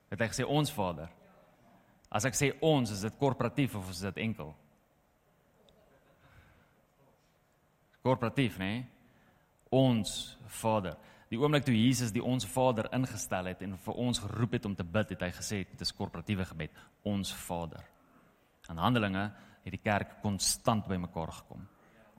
Het 0.10 0.19
hy 0.19 0.27
gesê 0.27 0.45
ons 0.47 0.71
Vader? 0.71 1.10
As 2.10 2.25
ek 2.25 2.34
sê 2.34 2.58
ons, 2.60 2.89
is 2.89 3.01
dit 3.01 3.17
korporatief 3.19 3.75
of 3.75 3.89
is 3.89 3.99
dit 3.99 4.17
enkel? 4.17 4.56
Korporatief, 8.03 8.59
nê? 8.59 8.69
Nee? 8.73 8.85
Ons 9.73 10.37
Vader. 10.61 10.99
Die 11.31 11.39
oomblik 11.41 11.63
toe 11.65 11.73
Jesus 11.73 12.11
die 12.13 12.21
ons 12.21 12.45
Vader 12.45 12.91
ingestel 12.93 13.47
het 13.49 13.63
en 13.65 13.73
vir 13.81 14.01
ons 14.03 14.19
geroep 14.21 14.59
het 14.59 14.67
om 14.69 14.75
te 14.77 14.85
bid, 14.85 15.15
het 15.15 15.23
hy 15.25 15.31
gesê 15.33 15.63
dit 15.65 15.81
is 15.81 15.93
korporatiewe 15.97 16.45
gebed, 16.45 16.75
ons 17.09 17.31
Vader. 17.47 17.81
In 18.69 18.77
Handelinge 18.77 19.23
het 19.63 19.73
die 19.73 19.81
kerk 19.81 20.19
konstant 20.21 20.85
bymekaar 20.87 21.31
gekom 21.39 21.63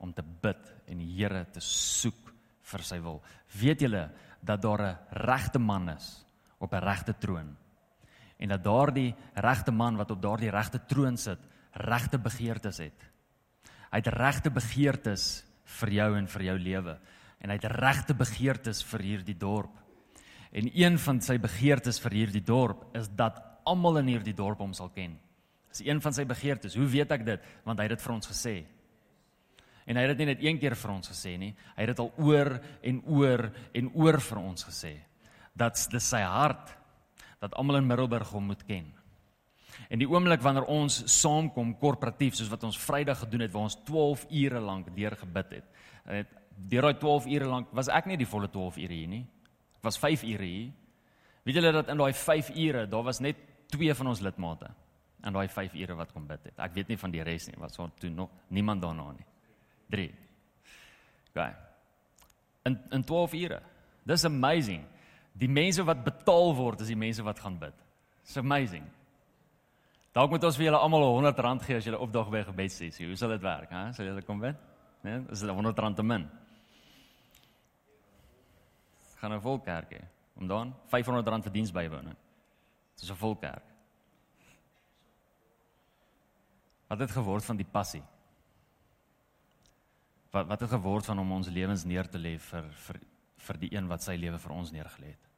om 0.03 0.13
te 0.13 0.25
bid 0.25 0.73
en 0.91 0.99
die 0.99 1.13
Here 1.15 1.45
te 1.53 1.63
soek 1.63 2.33
vir 2.73 2.85
sy 2.85 2.99
wil. 3.05 3.21
Weet 3.55 3.85
julle 3.87 4.09
dat 4.43 4.63
daar 4.63 4.83
'n 4.83 4.99
regte 5.29 5.59
man 5.59 5.89
is 5.89 6.27
op 6.59 6.73
'n 6.73 6.85
regte 6.85 7.15
troon? 7.19 7.57
En 8.39 8.49
dat 8.49 8.65
daardie 8.65 9.15
regte 9.35 9.71
man 9.71 9.97
wat 9.97 10.11
op 10.11 10.23
daardie 10.23 10.51
regte 10.51 10.81
troon 10.87 11.17
sit, 11.17 11.39
regte 11.73 12.19
begeertes 12.19 12.79
het. 12.79 12.99
Hy 13.91 13.99
het 14.03 14.07
regte 14.07 14.51
begeertes 14.51 15.45
vir 15.81 15.93
jou 15.99 16.11
en 16.19 16.27
vir 16.27 16.47
jou 16.51 16.57
lewe. 16.59 16.95
En 17.41 17.51
hy 17.51 17.57
het 17.59 17.73
regte 17.77 18.15
begeertes 18.17 18.83
vir 18.89 19.05
hierdie 19.05 19.37
dorp. 19.39 19.81
En 20.55 20.71
een 20.71 20.99
van 21.03 21.21
sy 21.21 21.37
begeertes 21.43 21.99
vir 22.01 22.21
hierdie 22.21 22.45
dorp 22.45 22.87
is 22.97 23.09
dat 23.09 23.41
almal 23.67 23.99
in 24.03 24.13
hierdie 24.15 24.37
dorp 24.37 24.61
hom 24.63 24.75
sal 24.77 24.93
ken. 24.95 25.17
Dis 25.73 25.83
een 25.87 26.01
van 26.01 26.15
sy 26.15 26.25
begeertes. 26.29 26.77
Hoe 26.79 26.87
weet 26.87 27.11
ek 27.17 27.25
dit? 27.27 27.51
Want 27.67 27.81
hy 27.81 27.89
het 27.89 27.97
dit 27.97 28.05
vir 28.05 28.15
ons 28.15 28.31
gesê. 28.31 28.55
En 29.85 29.99
hy 29.99 30.05
het 30.05 30.15
dit 30.15 30.23
nie 30.23 30.31
net 30.31 30.45
een 30.45 30.61
keer 30.63 30.77
vir 30.79 30.93
ons 30.95 31.11
gesê 31.11 31.35
nie. 31.41 31.51
Hy 31.75 31.85
het 31.85 31.93
dit 31.93 32.03
al 32.05 32.13
oor 32.23 32.55
en 32.91 33.01
oor 33.11 33.49
en 33.75 33.91
oor 33.99 34.21
vir 34.29 34.41
ons 34.41 34.67
gesê. 34.71 34.95
Dat 35.53 35.81
dis 35.93 36.11
sy 36.15 36.23
hart 36.23 36.73
dat 37.43 37.57
almal 37.61 37.83
in 37.83 37.89
Middelburg 37.89 38.31
hom 38.33 38.47
moet 38.53 38.63
ken. 38.65 38.87
En 39.89 39.99
die 39.99 40.09
oomblik 40.09 40.43
wanneer 40.45 40.67
ons 40.71 41.03
saamkom 41.21 41.75
korporatief 41.81 42.37
soos 42.39 42.51
wat 42.53 42.65
ons 42.65 42.79
Vrydag 42.79 43.19
gedoen 43.25 43.47
het 43.47 43.53
waar 43.53 43.69
ons 43.69 43.79
12 43.85 44.27
ure 44.31 44.61
lank 44.61 44.91
deur 44.97 45.17
gebid 45.17 45.59
het. 45.59 45.65
En 46.05 46.27
deur 46.71 46.89
daai 46.89 46.99
12 47.01 47.27
ure 47.27 47.51
lank 47.51 47.75
was 47.75 47.91
ek 47.93 48.07
nie 48.07 48.19
die 48.21 48.29
volle 48.29 48.49
12 48.49 48.79
ure 48.85 48.95
hier 48.95 49.11
nie. 49.11 49.25
Ek 49.79 49.87
was 49.87 49.99
5 49.99 50.23
ure 50.23 50.49
hier. 50.49 50.73
Weet 51.45 51.59
julle 51.59 51.75
dat 51.77 51.91
in 51.93 52.01
daai 52.01 52.13
5 52.17 52.51
ure 52.55 52.87
daar 52.89 53.05
was 53.05 53.21
net 53.21 53.37
2 53.75 53.95
van 53.95 54.13
ons 54.13 54.23
lidmate 54.25 54.71
in 55.25 55.33
daai 55.33 55.49
5 55.49 55.75
ure 55.81 55.97
wat 55.97 56.13
kom 56.13 56.27
bid 56.29 56.51
het. 56.51 56.59
Ek 56.61 56.75
weet 56.77 56.91
nie 56.93 56.99
van 57.01 57.13
die 57.13 57.23
res 57.25 57.49
nie, 57.49 57.57
was 57.61 57.77
daar 57.77 57.93
toe 58.01 58.11
nog 58.13 58.33
niemand 58.49 58.83
daarna 58.83 59.11
nie. 59.13 59.27
3. 59.91 60.09
OK. 61.33 61.47
In 62.69 62.79
in 62.97 63.05
12 63.05 63.33
ure. 63.45 63.61
Dis 64.05 64.25
amazing. 64.25 64.85
Die 65.33 65.49
mense 65.49 65.83
wat 65.85 66.05
betaal 66.05 66.55
word 66.55 66.85
is 66.85 66.93
die 66.93 66.99
mense 66.99 67.25
wat 67.25 67.41
gaan 67.41 67.59
bid. 67.59 67.75
It's 68.25 68.37
amazing. 68.37 68.85
Dalk 70.15 70.31
moet 70.31 70.45
ons 70.47 70.57
vir 70.59 70.69
julle 70.69 70.79
almal 70.79 71.05
100 71.09 71.41
rand 71.43 71.63
gee 71.67 71.81
as 71.81 71.87
julle 71.89 71.99
opdag 71.99 72.29
by 72.31 72.39
'n 72.39 72.51
gebedssessie. 72.53 73.07
Hoe 73.07 73.17
sal 73.17 73.31
dit 73.31 73.43
werk, 73.43 73.71
hè? 73.71 73.93
Sal 73.93 74.07
julle 74.07 74.23
kom 74.23 74.41
bid? 74.41 74.57
Nee, 75.03 75.25
is 75.31 75.41
dit 75.41 75.51
100 75.51 75.79
rand 75.79 75.97
te 75.97 76.03
min? 76.03 76.31
Gaan 79.17 79.33
'n 79.33 79.41
vol 79.41 79.59
kerk 79.59 79.91
hê. 79.91 80.05
Om 80.37 80.47
dan 80.47 80.75
500 80.87 81.29
rand 81.29 81.45
vir 81.45 81.53
diens 81.53 81.73
bywoning. 81.73 82.17
Dis 82.97 83.11
'n 83.11 83.17
vol 83.17 83.37
kerk. 83.37 83.65
Wat 86.89 86.99
het 86.99 87.11
geword 87.11 87.45
van 87.45 87.57
die 87.57 87.71
passie? 87.71 88.03
Wat 90.31 90.47
wat 90.47 90.61
het 90.61 90.71
geword 90.71 91.05
van 91.05 91.19
om 91.19 91.33
ons 91.33 91.49
lewens 91.49 91.85
neer 91.85 92.09
te 92.09 92.19
lê 92.19 92.39
vir 92.39 92.71
vir 92.71 93.01
vir 93.37 93.57
die 93.59 93.75
een 93.75 93.89
wat 93.89 94.03
sy 94.03 94.17
lewe 94.17 94.39
vir 94.39 94.53
ons 94.53 94.71
neergelê 94.71 95.07
het? 95.07 95.29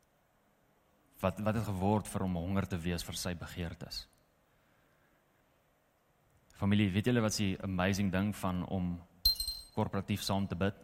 Wat 1.20 1.40
wat 1.40 1.54
het 1.54 1.64
geword 1.64 2.08
vir 2.08 2.20
hom 2.20 2.36
honger 2.36 2.66
te 2.66 2.76
wees 2.76 3.04
vir 3.04 3.14
sy 3.14 3.34
begeertes? 3.34 4.06
Familie, 6.57 6.88
weet 6.88 7.11
julle 7.11 7.21
wat 7.21 7.35
se 7.37 7.53
amazing 7.66 8.09
ding 8.12 8.31
van 8.37 8.62
om 8.73 8.95
korporatief 9.75 10.23
saam 10.25 10.47
te 10.49 10.57
bid? 10.57 10.77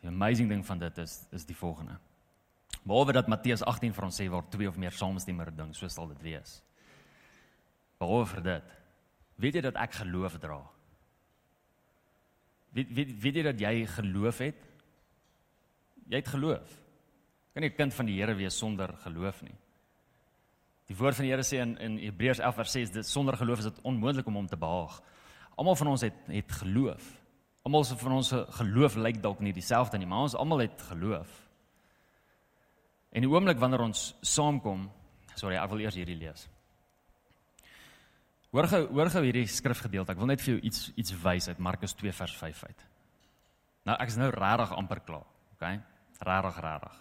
Die 0.00 0.08
amazing 0.08 0.48
ding 0.48 0.64
van 0.64 0.80
dit 0.80 1.00
is 1.02 1.20
is 1.36 1.44
die 1.44 1.56
volgende. 1.56 1.98
Behalwe 2.88 3.12
dat 3.12 3.28
Matteus 3.28 3.62
18 3.66 3.92
vir 3.92 4.06
ons 4.06 4.20
sê 4.20 4.28
waar 4.32 4.48
twee 4.48 4.68
of 4.68 4.78
meer 4.80 4.96
saamstemmer 4.96 5.50
ding, 5.52 5.74
so 5.76 5.88
sal 5.92 6.08
dit 6.14 6.22
wees. 6.24 6.62
Behalwe 8.00 8.30
vir 8.32 8.42
dit, 8.46 8.74
weet 9.44 9.58
jy 9.58 9.64
dat 9.68 9.80
ek 9.84 10.00
geloof 10.00 10.40
dra? 10.40 10.58
Weet 12.72 12.96
weet 12.96 13.14
weet 13.20 13.40
jy 13.40 13.46
dat 13.50 13.60
jy 13.60 13.74
geloof 13.98 14.40
het? 14.46 14.66
Jy 16.08 16.22
het 16.22 16.32
geloof. 16.32 16.76
Kan 17.52 17.62
nie 17.62 17.68
'n 17.68 17.76
kind 17.76 17.94
van 17.94 18.06
die 18.06 18.20
Here 18.20 18.34
wees 18.34 18.56
sonder 18.56 18.88
geloof 19.04 19.42
nie. 19.42 19.56
Die 20.88 20.96
woord 20.96 21.18
van 21.18 21.26
die 21.26 21.32
Here 21.34 21.44
sê 21.44 21.60
in 21.60 21.76
in 21.84 21.98
Hebreërs 22.00 22.40
11 22.40 22.56
vers 22.62 22.74
6 22.78 22.92
dit 22.94 23.08
sonder 23.08 23.36
geloof 23.36 23.60
is 23.60 23.68
dit 23.68 23.80
onmoontlik 23.84 24.26
om 24.26 24.38
hom 24.40 24.46
te 24.48 24.56
behaag. 24.56 25.02
Almal 25.60 25.76
van 25.76 25.90
ons 25.92 26.04
het 26.06 26.16
het 26.32 26.52
geloof. 26.62 27.08
Almal 27.62 27.84
van 27.84 28.12
ons 28.16 28.32
geloof 28.60 28.96
lyk 28.96 29.20
dalk 29.22 29.42
nie 29.44 29.52
dieselfde 29.52 29.98
nie, 29.98 30.06
maar 30.08 30.24
ons 30.28 30.36
almal 30.38 30.64
het 30.64 30.82
geloof. 30.88 31.28
En 33.12 33.24
die 33.24 33.28
oomblik 33.30 33.60
wanneer 33.60 33.84
ons 33.84 34.14
saamkom, 34.20 34.88
sorry, 35.34 35.56
ek 35.56 35.70
wil 35.70 35.84
eers 35.84 35.96
hierdie 35.96 36.16
lees. 36.16 36.48
Hoor 38.48 38.68
gou, 38.68 38.82
hoor 38.96 39.10
gou 39.12 39.22
hierdie 39.26 39.46
skrifgedeelte. 39.46 40.14
Ek 40.14 40.20
wil 40.22 40.30
net 40.32 40.40
vir 40.40 40.54
jou 40.54 40.62
iets 40.64 40.88
iets 40.96 41.12
wys 41.20 41.50
uit 41.52 41.60
Markus 41.60 41.92
2 42.00 42.12
vers 42.16 42.36
5 42.40 42.64
uit. 42.64 42.84
Nou 43.84 43.96
ek 44.00 44.08
is 44.08 44.16
nou 44.16 44.30
regtig 44.32 44.72
amper 44.72 45.04
klaar, 45.04 45.28
okay? 45.52 45.80
Regtig, 46.24 46.62
regtig. 46.64 47.00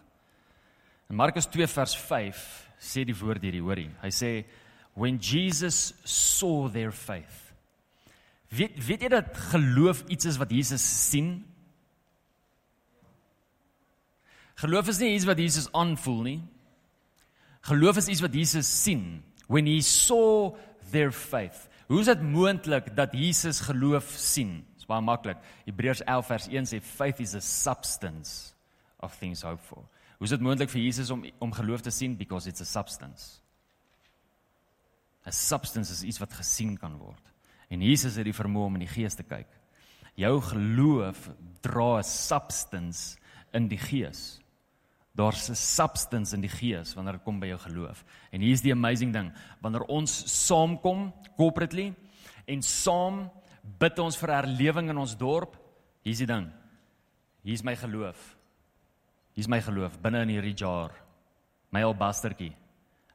In 1.08 1.16
Markus 1.16 1.48
2 1.48 1.68
vers 1.72 1.96
5 1.96 2.67
sê 2.80 3.04
die 3.06 3.16
woord 3.18 3.44
hierdie, 3.44 3.64
hoorie. 3.64 3.92
Hy 4.02 4.12
sê 4.14 4.32
when 4.98 5.20
Jesus 5.22 5.94
saw 6.06 6.70
their 6.70 6.92
faith. 6.92 7.44
Weet 8.50 8.78
weet 8.80 9.06
jy 9.06 9.12
dat 9.12 9.34
geloof 9.52 10.04
iets 10.10 10.30
is 10.30 10.40
wat 10.40 10.54
Jesus 10.54 10.82
sien? 10.82 11.42
Geloof 14.58 14.90
is 14.90 15.02
nie 15.04 15.14
iets 15.14 15.28
wat 15.30 15.38
Jesus 15.38 15.68
aanvoel 15.78 16.22
nie. 16.26 16.40
Geloof 17.68 18.00
is 18.02 18.08
iets 18.10 18.24
wat 18.26 18.34
Jesus 18.34 18.70
sien. 18.70 19.22
When 19.48 19.68
he 19.70 19.82
saw 19.86 20.56
their 20.92 21.12
faith. 21.12 21.68
Hoe 21.88 22.02
is 22.02 22.10
dit 22.10 22.24
moontlik 22.24 22.90
dat 22.96 23.14
Jesus 23.16 23.62
geloof 23.68 24.10
sien? 24.20 24.64
Dis 24.76 24.88
baie 24.90 25.04
maklik. 25.04 25.40
Hebreërs 25.68 26.02
11 26.08 26.32
vers 26.32 26.48
1 26.52 26.72
sê 26.72 26.82
faith 26.84 27.22
is 27.24 27.36
a 27.36 27.44
substance 27.44 28.56
of 29.04 29.16
things 29.20 29.44
hoped 29.46 29.64
for. 29.68 29.86
Hoe 30.18 30.26
is 30.26 30.34
dit 30.34 30.42
moontlik 30.42 30.70
vir 30.70 30.82
Jesus 30.82 31.10
om 31.14 31.26
om 31.40 31.54
geloof 31.54 31.82
te 31.82 31.94
sien 31.94 32.18
because 32.18 32.50
it's 32.50 32.62
a 32.62 32.66
substance. 32.66 33.40
'n 35.26 35.32
Substance 35.32 35.92
is 35.92 36.04
iets 36.04 36.20
wat 36.20 36.34
gesien 36.34 36.78
kan 36.78 36.98
word. 36.98 37.34
En 37.70 37.82
Jesus 37.82 38.16
het 38.16 38.26
die 38.26 38.34
vermoë 38.34 38.66
om 38.66 38.74
in 38.74 38.86
die 38.86 38.94
gees 38.94 39.16
te 39.16 39.24
kyk. 39.24 39.48
Jou 40.16 40.42
geloof 40.42 41.30
dra 41.62 41.98
'n 42.00 42.04
substance 42.04 43.18
in 43.54 43.68
die 43.68 43.78
gees. 43.78 44.40
Daar's 45.14 45.50
'n 45.50 45.56
substance 45.56 46.36
in 46.36 46.42
die 46.42 46.50
gees 46.50 46.94
wanneer 46.94 47.14
dit 47.14 47.24
kom 47.24 47.40
by 47.40 47.48
jou 47.48 47.60
geloof. 47.60 48.06
En 48.32 48.42
hier's 48.42 48.62
die 48.62 48.72
amazing 48.72 49.14
ding, 49.14 49.34
wanneer 49.62 49.84
ons 49.84 50.46
saamkom 50.48 51.14
corporately 51.36 51.94
en 52.46 52.62
saam 52.62 53.30
bid 53.80 54.00
ons 54.00 54.18
vir 54.18 54.30
herlewing 54.30 54.90
in 54.90 54.98
ons 54.98 55.18
dorp, 55.18 55.58
hier's 56.04 56.18
die 56.18 56.28
ding. 56.28 56.52
Hier's 57.44 57.64
my 57.64 57.76
geloof. 57.76 58.37
Hier's 59.38 59.50
my 59.50 59.60
geloof 59.62 60.00
binne 60.02 60.24
in 60.26 60.32
hierdie 60.34 60.56
jaar. 60.58 60.96
My 61.70 61.84
albastertjie 61.86 62.56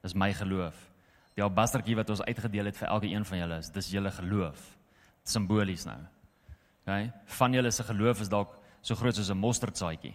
is 0.06 0.14
my 0.14 0.30
geloof. 0.38 0.76
Die 1.34 1.42
albastertjie 1.42 1.96
wat 1.98 2.12
ons 2.14 2.22
uitgedeel 2.22 2.70
het 2.70 2.78
vir 2.78 2.92
elke 2.94 3.10
een 3.10 3.26
van 3.26 3.40
julle 3.40 3.58
is 3.58 3.72
dis 3.74 3.90
julle 3.90 4.12
geloof. 4.14 4.60
Simbolies 5.26 5.82
nou. 5.88 5.98
OK? 6.84 7.10
Van 7.40 7.58
julle 7.58 7.74
se 7.74 7.82
geloof 7.90 8.22
is 8.22 8.30
dalk 8.30 8.54
so 8.82 8.94
groot 8.94 9.18
soos 9.18 9.30
'n 9.34 9.42
mosterdsaadjie. 9.42 10.14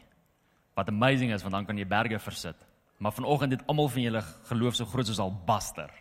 Wat 0.75 0.87
amazing 0.87 1.33
is 1.33 1.43
want 1.43 1.53
dan 1.53 1.65
kan 1.65 1.77
jy 1.77 1.85
berge 1.85 2.19
versit. 2.19 2.55
Maar 2.99 3.11
vanoggend 3.11 3.51
het 3.51 3.67
almal 3.67 3.89
van 3.89 4.01
julle 4.01 4.21
geloof 4.21 4.75
so 4.75 4.85
groot 4.85 5.07
soos 5.07 5.19
albaster. 5.19 5.91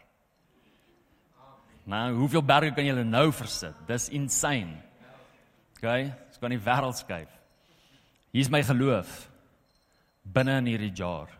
Nou, 1.85 2.15
hoeveel 2.15 2.43
berge 2.43 2.75
kan 2.75 2.85
julle 2.85 3.05
nou 3.05 3.33
versit? 3.33 3.75
Dis 3.87 4.09
insane. 4.09 4.83
OK, 5.77 6.15
dis 6.29 6.39
kan 6.39 6.51
nie 6.51 6.59
wêreld 6.59 6.97
skuif. 6.97 7.29
Hier's 8.31 8.49
my 8.49 8.63
geloof 8.63 9.31
binne 10.33 10.59
in 10.59 10.71
hierdie 10.73 10.95
jaar. 10.95 11.31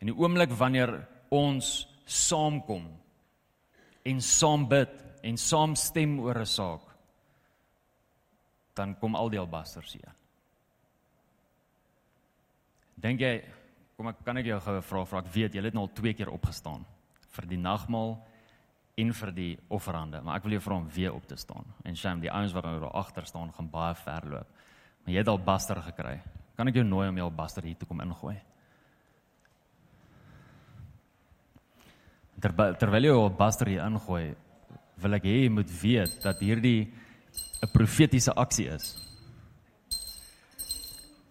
En 0.00 0.10
die 0.10 0.16
oomblik 0.16 0.52
wanneer 0.58 0.98
ons 1.32 1.86
saamkom 2.06 2.86
en 4.06 4.20
saam 4.22 4.68
bid 4.68 4.92
en 5.26 5.38
saam 5.40 5.74
stem 5.74 6.18
oor 6.20 6.38
'n 6.38 6.46
saak, 6.46 6.82
dan 8.74 8.94
kom 9.00 9.14
al 9.14 9.28
die 9.28 9.40
albasters 9.40 9.92
hier. 9.92 10.12
Dink 12.94 13.20
jy 13.20 13.42
kom 13.96 14.08
ek 14.08 14.24
kan 14.24 14.36
ek 14.36 14.46
jou 14.46 14.60
gou 14.60 14.76
'n 14.76 14.82
vraag 14.82 15.08
vra? 15.08 15.18
Ek 15.18 15.34
weet 15.34 15.54
jy 15.54 15.62
het 15.62 15.74
nou 15.74 15.82
al 15.82 15.94
twee 15.94 16.14
keer 16.14 16.30
opgestaan 16.30 16.84
vir 17.30 17.46
die 17.46 17.58
nagmaal 17.58 18.24
en 18.96 19.12
vir 19.12 19.32
die 19.32 19.58
offerande, 19.68 20.22
maar 20.22 20.36
ek 20.36 20.44
wil 20.44 20.52
jou 20.52 20.60
vra 20.60 20.76
om 20.76 20.88
weer 20.88 21.14
op 21.14 21.26
te 21.26 21.36
staan. 21.36 21.64
En 21.84 21.96
shame 21.96 22.20
die 22.20 22.30
ouens 22.30 22.52
wat 22.52 22.64
nou 22.64 22.80
daar 22.80 22.96
agter 22.96 23.26
staan 23.26 23.52
gaan 23.52 23.70
baie 23.70 23.94
ver 23.94 24.22
loop. 24.24 24.48
Maar 25.04 25.12
jy 25.12 25.18
het 25.18 25.28
al 25.28 25.38
baster 25.38 25.82
gekry. 25.82 26.20
Kan 26.56 26.68
ek 26.68 26.78
jou 26.80 26.86
nooi 26.88 27.08
om 27.10 27.18
jou 27.20 27.30
baster 27.36 27.66
hier 27.68 27.76
toe 27.76 27.88
kom 27.88 28.00
ingooi? 28.00 28.36
Terwyl 32.40 32.76
terwyl 32.80 33.08
jy 33.08 33.12
jou 33.12 33.26
baster 33.36 33.68
hier 33.72 33.84
ingooi, 33.84 34.34
wil 35.00 35.16
ek 35.16 35.26
hê 35.28 35.42
jy 35.44 35.50
moet 35.52 35.72
weet 35.82 36.22
dat 36.24 36.40
hierdie 36.40 36.92
'n 37.62 37.68
profetiese 37.72 38.32
aksie 38.32 38.68
is. 38.68 38.96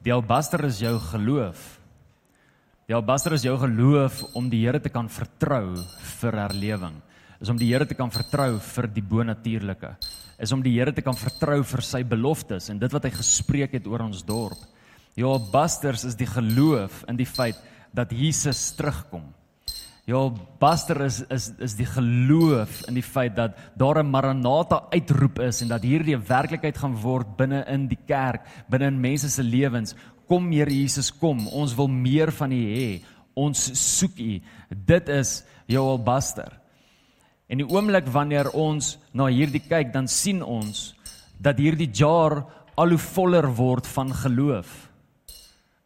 Die 0.06 0.14
albaster 0.14 0.64
is 0.66 0.80
jou 0.80 1.00
geloof. 1.00 1.80
Die 2.86 2.94
albaster 2.94 3.34
is 3.34 3.42
jou 3.42 3.58
geloof 3.58 4.22
om 4.38 4.50
die 4.50 4.62
Here 4.62 4.80
te 4.80 4.90
kan 4.90 5.10
vertrou 5.10 5.76
vir 6.20 6.32
herlewing. 6.38 7.02
Is 7.42 7.50
om 7.50 7.58
die 7.58 7.72
Here 7.72 7.86
te 7.86 7.96
kan 7.96 8.12
vertrou 8.12 8.60
vir 8.60 8.88
die 8.88 9.02
bonatuurlike. 9.02 9.96
Is 10.38 10.52
om 10.52 10.62
die 10.62 10.76
Here 10.78 10.94
te 10.94 11.02
kan 11.02 11.18
vertrou 11.18 11.64
vir 11.64 11.82
sy 11.82 12.04
beloftes 12.04 12.70
en 12.70 12.80
dit 12.80 12.94
wat 12.94 13.04
hy 13.04 13.10
gespreek 13.10 13.74
het 13.74 13.88
oor 13.88 14.06
ons 14.06 14.22
dorp. 14.24 14.75
Jou 15.16 15.32
albasters 15.32 16.04
is 16.04 16.18
die 16.20 16.28
geloof 16.28 17.06
in 17.08 17.16
die 17.16 17.28
feit 17.28 17.56
dat 17.96 18.12
Jesus 18.12 18.74
terugkom. 18.76 19.24
Jou 20.06 20.28
baster 20.60 21.00
is 21.06 21.22
is 21.34 21.48
is 21.64 21.74
die 21.80 21.88
geloof 21.88 22.84
in 22.90 23.00
die 23.00 23.06
feit 23.06 23.36
dat 23.36 23.56
daar 23.80 24.04
'n 24.04 24.12
Maranatha 24.12 24.88
uitroep 24.92 25.40
is 25.40 25.62
en 25.62 25.68
dat 25.70 25.84
hierdie 25.84 26.16
'n 26.16 26.28
werklikheid 26.28 26.78
gaan 26.78 26.96
word 27.02 27.38
binne 27.38 27.64
in 27.68 27.88
die 27.88 28.00
kerk, 28.06 28.42
binne 28.70 28.88
in 28.88 29.02
mense 29.02 29.30
se 29.30 29.44
lewens. 29.44 29.96
Kom 30.28 30.52
Here 30.52 30.72
Jesus, 30.72 31.12
kom. 31.12 31.48
Ons 31.48 31.76
wil 31.76 31.88
meer 31.88 32.32
van 32.32 32.52
U 32.52 32.56
hê. 32.56 33.02
Ons 33.34 33.72
soek 33.98 34.20
U. 34.20 34.42
Dit 34.70 35.10
is 35.10 35.44
jou 35.66 35.90
albaster. 35.90 36.60
En 37.48 37.58
die 37.58 37.68
oomblik 37.68 38.08
wanneer 38.08 38.52
ons 38.52 38.98
na 39.14 39.26
hierdie 39.26 39.64
kyk, 39.70 39.94
dan 39.94 40.08
sien 40.08 40.44
ons 40.44 40.96
dat 41.40 41.58
hierdie 41.58 41.92
jar 41.94 42.46
al 42.76 42.90
hoe 42.90 42.98
voller 42.98 43.48
word 43.56 43.88
van 43.88 44.14
geloof. 44.14 44.85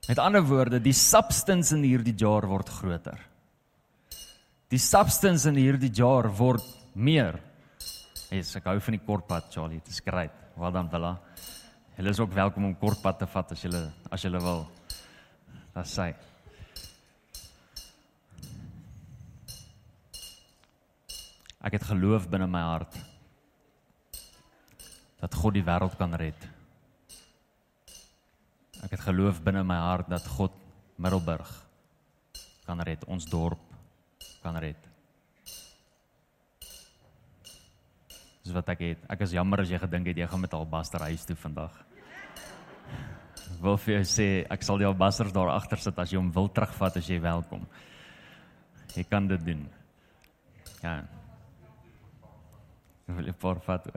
Met 0.10 0.17
ander 0.17 0.41
woorde, 0.41 0.80
die 0.82 0.95
substance 0.98 1.76
in 1.76 1.84
hierdie 1.86 2.15
jar 2.17 2.48
word 2.50 2.69
groter. 2.80 3.19
Die 4.74 4.82
substance 4.82 5.45
in 5.45 5.60
hierdie 5.60 5.91
jar 5.93 6.26
word 6.34 6.65
meer. 6.98 7.38
Yes, 8.34 8.56
ek 8.58 8.72
hou 8.72 8.80
van 8.82 8.98
die 8.98 9.04
kortpad, 9.06 9.52
Charlie. 9.54 9.78
Dit 9.84 9.93
is 9.93 10.02
great. 10.02 10.34
Wel 10.58 10.74
dan, 10.74 10.89
Bella. 10.89 11.13
Julle 11.93 12.15
is 12.15 12.24
ook 12.26 12.34
welkom 12.34 12.65
om 12.65 12.76
kortpad 12.82 13.22
te 13.22 13.30
vat 13.30 13.54
as 13.54 13.62
julle 13.67 13.86
as 14.10 14.26
julle 14.26 14.41
wil. 14.41 14.65
Dat 15.78 15.93
sê. 15.93 16.10
Ek 21.62 21.76
het 21.78 21.89
geloof 21.93 22.32
binne 22.32 22.50
my 22.50 22.65
hart 22.65 22.98
dat 25.19 25.36
God 25.38 25.60
die 25.60 25.67
wêreld 25.67 26.00
kan 26.02 26.17
red. 26.17 26.56
Ek 28.86 28.94
het 28.96 29.02
geloof 29.04 29.42
binne 29.44 29.63
my 29.68 29.78
hart 29.84 30.08
dat 30.12 30.28
God 30.38 30.56
Middelburg 31.00 31.50
kan 32.68 32.80
red, 32.86 33.04
ons 33.08 33.26
dorp 33.28 33.60
kan 34.44 34.56
red. 34.60 34.89
Dis 38.44 38.56
wat 38.56 38.72
ek 38.72 38.84
het. 38.86 39.02
Ek 39.12 39.24
is 39.26 39.36
jammer 39.36 39.63
as 39.63 39.72
jy 39.72 39.80
gedink 39.82 40.08
het 40.10 40.20
jy 40.22 40.28
gaan 40.30 40.42
met 40.42 40.56
Albaster 40.56 41.04
huis 41.06 41.26
toe 41.28 41.36
vandag. 41.38 41.76
Wil 43.63 43.78
vir 43.84 43.98
jou 43.98 44.06
sê 44.08 44.28
ek 44.50 44.63
sal 44.65 44.80
die 44.80 44.88
Albasters 44.88 45.36
daar 45.36 45.52
agter 45.54 45.82
sit 45.84 46.00
as 46.00 46.13
jy 46.13 46.22
hom 46.22 46.32
wil 46.34 46.48
terugvat 46.50 47.02
as 47.02 47.10
jy 47.10 47.20
welkom. 47.22 47.68
Jy 48.96 49.04
kan 49.12 49.28
dit 49.30 49.44
doen. 49.46 49.68
Ja. 50.82 51.04
Wil 53.10 53.28
'n 53.28 53.39
paar 53.42 53.60
vat. 53.65 53.92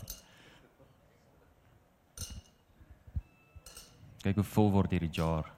Kyk 4.22 4.38
hoe 4.38 4.46
vol 4.54 4.70
word 4.70 4.92
hierdie 4.94 5.10
jar. 5.10 5.48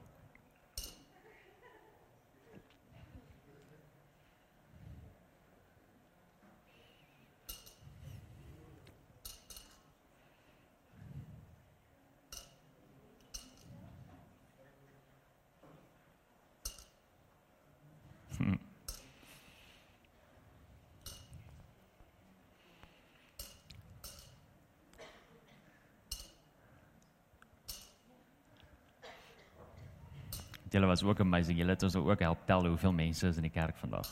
Julle 30.74 30.86
was 30.90 31.02
ook 31.06 31.20
amazing. 31.20 31.58
Julle 31.58 31.70
het 31.70 31.82
ons 31.86 31.94
ook 31.96 32.20
help 32.20 32.40
tel 32.46 32.66
hoeveel 32.66 32.92
mense 32.92 33.28
is 33.28 33.36
in 33.38 33.46
die 33.46 33.52
kerk 33.54 33.76
vandag. 33.78 34.08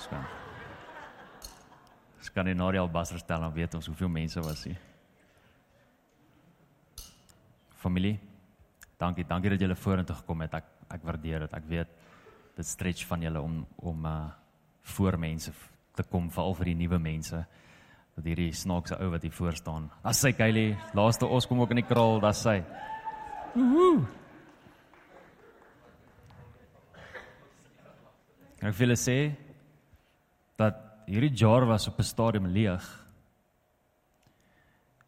Skan. 0.00 0.22
Skan 2.24 2.48
in 2.48 2.56
Noriel 2.56 2.88
Basser 2.88 3.18
stel 3.20 3.44
dan 3.44 3.52
weet 3.52 3.74
ons 3.76 3.86
hoeveel 3.86 4.08
mense 4.08 4.40
was 4.40 4.62
hier. 4.64 4.78
Familie. 7.76 8.18
Dankie, 8.96 9.24
dankie 9.28 9.50
dat 9.52 9.60
julle 9.60 9.76
vorentoe 9.76 10.16
gekom 10.16 10.46
het. 10.46 10.54
Ek 10.56 10.70
ek 10.96 11.04
waardeer 11.04 11.44
dit. 11.44 11.56
Ek 11.58 11.66
weet 11.68 11.92
dit 12.56 12.66
stretch 12.66 13.04
van 13.06 13.20
julle 13.28 13.40
om 13.40 13.60
om 13.76 14.06
uh 14.06 14.20
voor 14.90 15.18
mense 15.20 15.52
te 15.94 16.02
kom 16.08 16.30
veral 16.32 16.54
vir 16.56 16.70
die 16.70 16.74
nuwe 16.74 16.98
mense 16.98 17.36
dat 18.16 18.24
hierdie 18.24 18.52
snaakse 18.56 18.96
ou 18.96 19.10
wat 19.12 19.22
hier 19.22 19.36
voor 19.36 19.52
staan. 19.56 19.90
As 20.02 20.22
sy 20.24 20.32
Kylie, 20.32 20.72
laaste 20.96 21.28
ons 21.28 21.46
kom 21.46 21.60
ook 21.60 21.76
in 21.76 21.82
die 21.82 21.86
kraal, 21.86 22.18
dis 22.24 22.40
sy. 22.42 22.56
Woohoo! 23.54 24.19
Ek 28.60 28.76
wil 28.76 28.92
sê 28.92 29.32
dat 30.60 30.76
hierdie 31.08 31.32
jar 31.32 31.64
was 31.64 31.88
op 31.88 31.98
'n 31.98 32.04
stadium 32.04 32.46
leeg. 32.46 32.84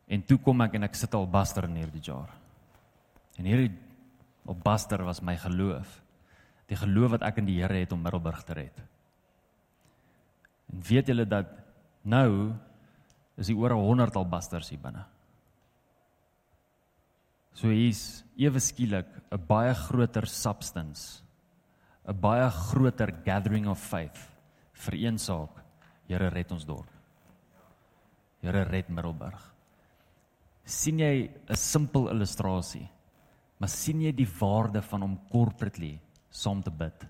En 0.09 0.23
toe 0.23 0.39
kom 0.39 0.61
ek 0.61 0.75
en 0.75 0.85
ek 0.85 0.95
sit 0.95 1.15
al 1.15 1.27
baster 1.27 1.65
in 1.65 1.77
hierdie 1.77 2.03
jar. 2.03 2.31
En 3.39 3.45
hierdie 3.45 3.73
op 4.47 4.63
baster 4.63 5.05
was 5.05 5.23
my 5.23 5.37
geloof. 5.37 6.03
Die 6.67 6.77
geloof 6.77 7.11
wat 7.11 7.23
ek 7.23 7.39
in 7.39 7.47
die 7.47 7.61
Here 7.61 7.75
het 7.75 7.93
om 7.93 8.03
Middelburg 8.03 8.43
te 8.45 8.55
red. 8.55 8.83
En 10.73 10.81
weet 10.81 11.07
julle 11.07 11.25
dat 11.29 11.47
nou 12.05 12.55
is 13.37 13.49
hier 13.49 13.57
oor 13.57 13.71
100 13.71 14.17
al 14.17 14.29
basters 14.29 14.71
hier 14.71 14.81
binne. 14.81 15.05
So 17.55 17.69
hier's 17.69 18.25
ewe 18.37 18.61
skielik 18.61 19.07
'n 19.31 19.47
baie 19.47 19.75
groter 19.75 20.27
substance 20.27 21.23
'n 22.07 22.21
baie 22.21 22.51
groter 22.51 23.13
gathering 23.25 23.69
of 23.69 23.79
faith 23.79 24.19
vir 24.73 24.95
een 24.95 25.19
saak. 25.19 25.63
Here 26.09 26.29
red 26.29 26.51
ons 26.53 26.65
dorp. 26.65 26.91
Here 28.43 28.65
red 28.65 28.89
Middelburg. 28.89 29.51
sien 30.65 30.99
jy 30.99 31.31
'n 31.49 31.57
simpel 31.57 32.09
illustrasie? 32.09 32.89
Maar 33.59 33.69
sien 33.69 34.01
jy 34.01 34.13
die 34.13 34.29
waarde 34.39 34.83
van 34.83 35.03
om 35.03 35.21
corporately 35.31 36.01
saam 36.31 36.63
te 36.63 36.71
bid? 36.71 37.07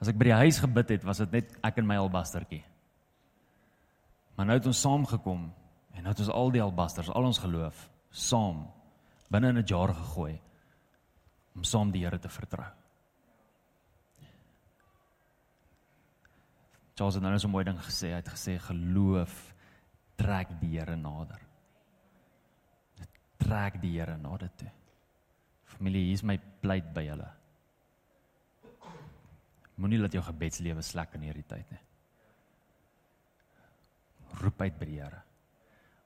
As 0.00 0.08
ek 0.08 0.18
by 0.18 0.24
die 0.24 0.32
huis 0.32 0.58
gebid 0.58 0.88
het, 0.88 1.04
was 1.04 1.18
dit 1.18 1.32
net 1.32 1.56
ek 1.62 1.78
en 1.78 1.86
my 1.86 1.96
albastertjie. 1.96 2.64
Maar 4.36 4.46
nou 4.46 4.56
het 4.58 4.66
ons 4.66 4.80
saamgekom 4.80 5.52
en 5.94 6.02
nou 6.02 6.08
het 6.08 6.20
ons 6.20 6.28
al 6.28 6.50
die 6.50 6.62
albasters, 6.62 7.10
al 7.10 7.24
ons 7.24 7.38
geloof 7.38 7.88
saam 8.10 8.66
binne 9.30 9.48
in 9.48 9.58
'n 9.58 9.66
jar 9.66 9.94
gegooi 9.94 10.40
om 11.54 11.64
saam 11.64 11.90
die 11.90 12.04
Here 12.04 12.18
te 12.18 12.28
vertrou. 12.28 12.81
Charles 17.02 17.16
het 17.18 17.24
nou 17.24 17.38
so 17.38 17.48
'n 17.48 17.50
mooi 17.50 17.64
ding 17.64 17.78
gesê. 17.78 18.08
Hy 18.14 18.20
het 18.22 18.28
gesê 18.28 18.58
geloof 18.58 19.54
trek 20.14 20.60
die 20.60 20.78
Here 20.78 20.96
nader. 20.96 21.40
Dit 22.94 23.08
trek 23.36 23.80
die 23.80 23.98
Here 23.98 24.16
nader 24.16 24.50
toe. 24.56 24.70
Familie, 25.64 26.04
hier 26.04 26.12
is 26.12 26.22
my 26.22 26.38
pleit 26.60 26.94
by 26.94 27.02
julle. 27.02 27.30
Moenie 29.74 29.98
laat 29.98 30.12
jou 30.12 30.22
gebedslewe 30.22 30.82
slek 30.82 31.14
in 31.14 31.20
hierdie 31.20 31.46
tyd 31.46 31.70
nie. 31.70 31.80
Roep 34.40 34.60
uit 34.60 34.78
by 34.78 34.84
die 34.84 35.00
Here. 35.00 35.22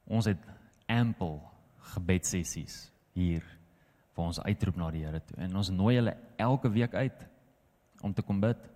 Ons 0.06 0.24
het 0.24 0.38
ample 0.88 1.40
gebedsessies 1.78 2.90
hier 3.12 3.42
waar 4.14 4.26
ons 4.26 4.40
uitroep 4.40 4.76
na 4.76 4.90
die 4.90 5.04
Here 5.04 5.20
toe 5.20 5.36
en 5.36 5.56
ons 5.56 5.68
nooi 5.68 5.96
hulle 5.96 6.16
elke 6.36 6.70
week 6.70 6.94
uit 6.94 7.26
om 8.00 8.14
te 8.14 8.22
kom 8.22 8.40
bid. 8.40 8.75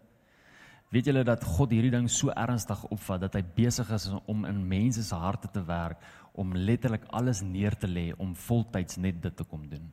Weet 0.90 1.06
julle 1.06 1.22
dat 1.22 1.44
God 1.46 1.70
hierdie 1.70 1.92
ding 1.94 2.08
so 2.10 2.32
ernstig 2.34 2.80
opvat 2.90 3.22
dat 3.22 3.36
hy 3.38 3.44
besig 3.54 3.90
is 3.94 4.08
om 4.26 4.42
in 4.48 4.64
mense 4.66 5.04
se 5.06 5.14
harte 5.14 5.50
te 5.54 5.62
werk 5.62 6.02
om 6.34 6.56
letterlik 6.56 7.04
alles 7.14 7.44
neer 7.46 7.76
te 7.78 7.86
lê 7.86 8.10
om 8.18 8.34
voltyds 8.34 8.98
net 8.98 9.20
dit 9.22 9.36
te 9.36 9.46
kom 9.46 9.68
doen. 9.70 9.86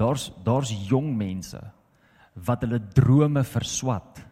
Daar's 0.00 0.30
daar's 0.44 0.72
jong 0.88 1.12
mense 1.16 1.60
wat 2.34 2.64
hulle 2.64 2.80
drome 2.96 3.44
verswat 3.44 4.22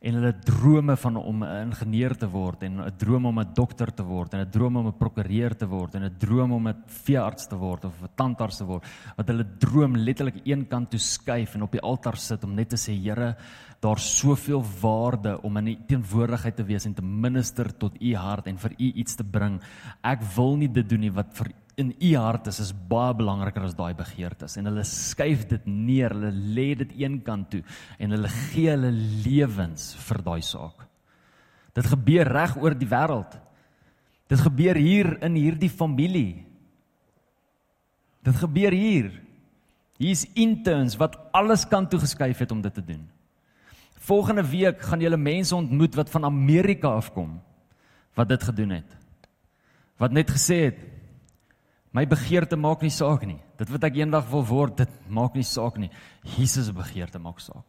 en 0.00 0.16
hulle 0.16 0.32
drome 0.40 0.96
van 0.96 1.16
om 1.16 1.42
'n 1.44 1.66
ingenieur 1.66 2.16
te 2.16 2.26
word 2.26 2.62
en 2.62 2.80
'n 2.80 2.96
droom 2.96 3.26
om 3.26 3.38
'n 3.38 3.52
dokter 3.54 3.92
te 3.92 4.02
word 4.02 4.34
en 4.34 4.40
'n 4.40 4.50
droom 4.50 4.76
om 4.76 4.86
'n 4.86 4.98
prokureur 4.98 5.54
te 5.54 5.66
word 5.66 5.94
en 5.94 6.04
'n 6.04 6.16
droom 6.18 6.52
om 6.52 6.68
'n 6.68 6.82
veearts 6.86 7.46
te 7.48 7.56
word 7.56 7.84
of 7.84 8.02
'n 8.02 8.08
tandarts 8.16 8.56
te 8.56 8.64
word 8.64 8.84
wat 9.16 9.28
hulle 9.28 9.44
droom 9.58 9.96
letterlik 9.96 10.40
een 10.44 10.66
kant 10.66 10.90
toe 10.90 10.98
skuif 10.98 11.54
en 11.54 11.62
op 11.62 11.72
die 11.72 11.82
altaar 11.82 12.16
sit 12.16 12.44
om 12.44 12.54
net 12.54 12.68
te 12.68 12.76
sê 12.76 12.96
Here 13.00 13.36
daar's 13.80 14.18
soveel 14.18 14.64
waarde 14.80 15.42
om 15.42 15.56
in 15.56 15.66
u 15.66 15.76
teenwoordigheid 15.86 16.56
te 16.56 16.64
wees 16.64 16.84
en 16.84 16.94
te 16.94 17.02
minister 17.02 17.76
tot 17.76 17.96
u 18.00 18.14
hart 18.14 18.46
en 18.46 18.58
vir 18.58 18.70
u 18.76 18.92
iets 18.94 19.14
te 19.14 19.24
bring. 19.24 19.60
Ek 20.04 20.22
wil 20.36 20.56
nie 20.56 20.68
dit 20.68 20.88
doen 20.88 21.00
nie 21.00 21.12
wat 21.12 21.32
vir 21.32 21.52
in 21.80 21.94
u 21.96 22.10
hart 22.16 22.50
is 22.50 22.60
is 22.60 22.72
baie 22.90 23.14
belangriker 23.16 23.64
as 23.64 23.76
daai 23.78 23.94
begeertes 23.96 24.58
en 24.60 24.68
hulle 24.68 24.84
skuif 24.86 25.46
dit 25.50 25.66
neer, 25.66 26.12
hulle 26.12 26.32
lê 26.56 26.68
dit 26.82 26.92
eenkant 27.02 27.48
toe 27.52 27.62
en 27.98 28.14
hulle 28.16 28.30
gee 28.50 28.68
hulle 28.70 28.92
lewens 29.24 29.94
vir 30.08 30.22
daai 30.26 30.42
saak. 30.44 30.86
Dit 31.76 31.86
gebeur 31.86 32.28
reg 32.28 32.56
oor 32.60 32.74
die 32.76 32.88
wêreld. 32.90 33.36
Dit 34.30 34.42
gebeur 34.44 34.78
hier 34.78 35.16
in 35.26 35.38
hierdie 35.38 35.70
familie. 35.70 36.44
Dit 38.26 38.36
gebeur 38.42 38.74
hier. 38.74 39.10
Hier's 40.00 40.26
interns 40.34 40.96
wat 41.00 41.16
alles 41.36 41.66
kan 41.68 41.88
toe 41.88 42.00
geskuif 42.02 42.42
het 42.42 42.52
om 42.52 42.62
dit 42.62 42.74
te 42.74 42.84
doen. 42.84 43.02
Volgende 44.00 44.44
week 44.48 44.80
gaan 44.82 45.02
julle 45.02 45.18
mense 45.20 45.54
ontmoet 45.56 45.96
wat 45.98 46.10
van 46.10 46.24
Amerika 46.24 46.94
afkom 46.96 47.38
wat 48.18 48.28
dit 48.28 48.42
gedoen 48.42 48.72
het. 48.80 48.96
Wat 50.00 50.12
net 50.12 50.30
gesê 50.32 50.64
het 50.70 50.80
my 51.96 52.04
begeerte 52.06 52.56
maak 52.56 52.84
nie 52.84 52.92
saak 52.94 53.24
nie. 53.26 53.38
Dit 53.58 53.70
wat 53.72 53.84
ek 53.88 53.98
eendag 53.98 54.28
wil 54.30 54.44
word, 54.46 54.82
dit 54.84 55.08
maak 55.10 55.34
nie 55.34 55.46
saak 55.46 55.78
nie. 55.80 55.90
Jesus 56.36 56.68
se 56.70 56.74
begeerte 56.74 57.18
maak 57.22 57.40
saak. 57.42 57.66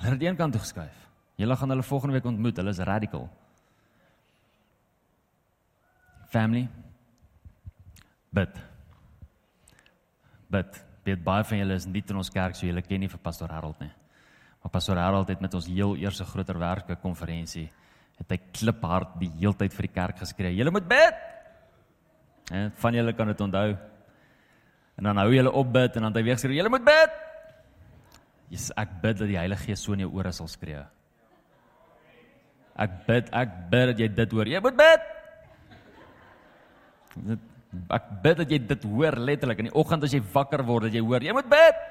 Hulle 0.00 0.16
het 0.16 0.24
eenkant 0.26 0.56
toe 0.56 0.62
geskuif. 0.62 1.02
Julle 1.40 1.56
gaan 1.56 1.72
hulle 1.72 1.84
volgende 1.84 2.16
week 2.16 2.28
ontmoet. 2.28 2.56
Hulle 2.56 2.72
is 2.72 2.80
radical. 2.84 3.28
Family. 6.32 6.66
Bid. 8.32 8.56
Bid. 10.52 10.82
Bid 11.06 11.22
baie 11.24 11.44
van 11.46 11.60
julle 11.62 11.76
is 11.78 11.86
nie 11.86 12.02
in 12.02 12.20
ons 12.20 12.32
kerk 12.32 12.56
so 12.56 12.66
julle 12.66 12.82
ken 12.82 13.00
nie 13.00 13.12
vir 13.12 13.22
pastoor 13.22 13.52
Harold 13.52 13.80
nie. 13.80 13.92
Maar 14.62 14.72
pastoor 14.74 14.98
Harold 15.00 15.28
het 15.28 15.40
met 15.40 15.54
ons 15.54 15.68
heel 15.70 15.96
eerste 16.02 16.24
groter 16.24 16.58
werke 16.58 16.96
konferensie 17.00 17.68
het 18.16 18.32
hy 18.32 18.38
kliphard 18.58 19.18
die 19.20 19.30
heeltyd 19.40 19.74
vir 19.76 19.86
die 19.86 19.92
kerk 19.92 20.20
geskree. 20.24 20.54
Julle 20.56 20.72
moet 20.72 20.88
bid. 20.88 21.24
En 22.52 22.72
van 22.82 22.94
julle 22.94 23.12
kan 23.12 23.26
dit 23.26 23.40
onthou. 23.40 23.70
En 24.96 25.08
dan 25.08 25.16
hou 25.20 25.30
julle 25.34 25.52
op 25.52 25.72
bid 25.72 25.96
en 25.96 26.06
dan 26.06 26.12
het 26.12 26.20
hy 26.20 26.26
weer 26.28 26.38
gesê 26.38 26.52
julle 26.54 26.72
moet 26.72 26.84
bid. 26.86 27.16
Jesus, 28.52 28.70
ek 28.78 29.00
bid 29.02 29.18
dat 29.18 29.28
die 29.28 29.38
Heilige 29.38 29.66
Gees 29.66 29.82
so 29.82 29.96
in 29.96 30.04
jou 30.04 30.12
ore 30.14 30.32
sal 30.32 30.48
skree. 30.48 30.84
Ek 32.76 32.94
bid, 33.06 33.30
ek 33.34 33.58
bid 33.72 33.90
dat 33.90 34.00
jy 34.00 34.08
dit 34.20 34.34
hoor. 34.36 34.48
Jy 34.52 34.60
moet 34.62 34.78
bid. 34.78 35.12
Ek 37.96 38.08
bid 38.22 38.40
dat 38.42 38.52
jy 38.52 38.60
dit 38.70 38.86
hoor 38.92 39.16
letterlik 39.18 39.62
in 39.62 39.70
die 39.70 39.76
oggend 39.76 40.06
as 40.06 40.14
jy 40.14 40.22
wakker 40.32 40.62
word 40.66 40.88
dat 40.88 40.96
jy 40.96 41.02
hoor, 41.04 41.24
jy 41.24 41.34
moet 41.36 41.48
bid. 41.50 41.82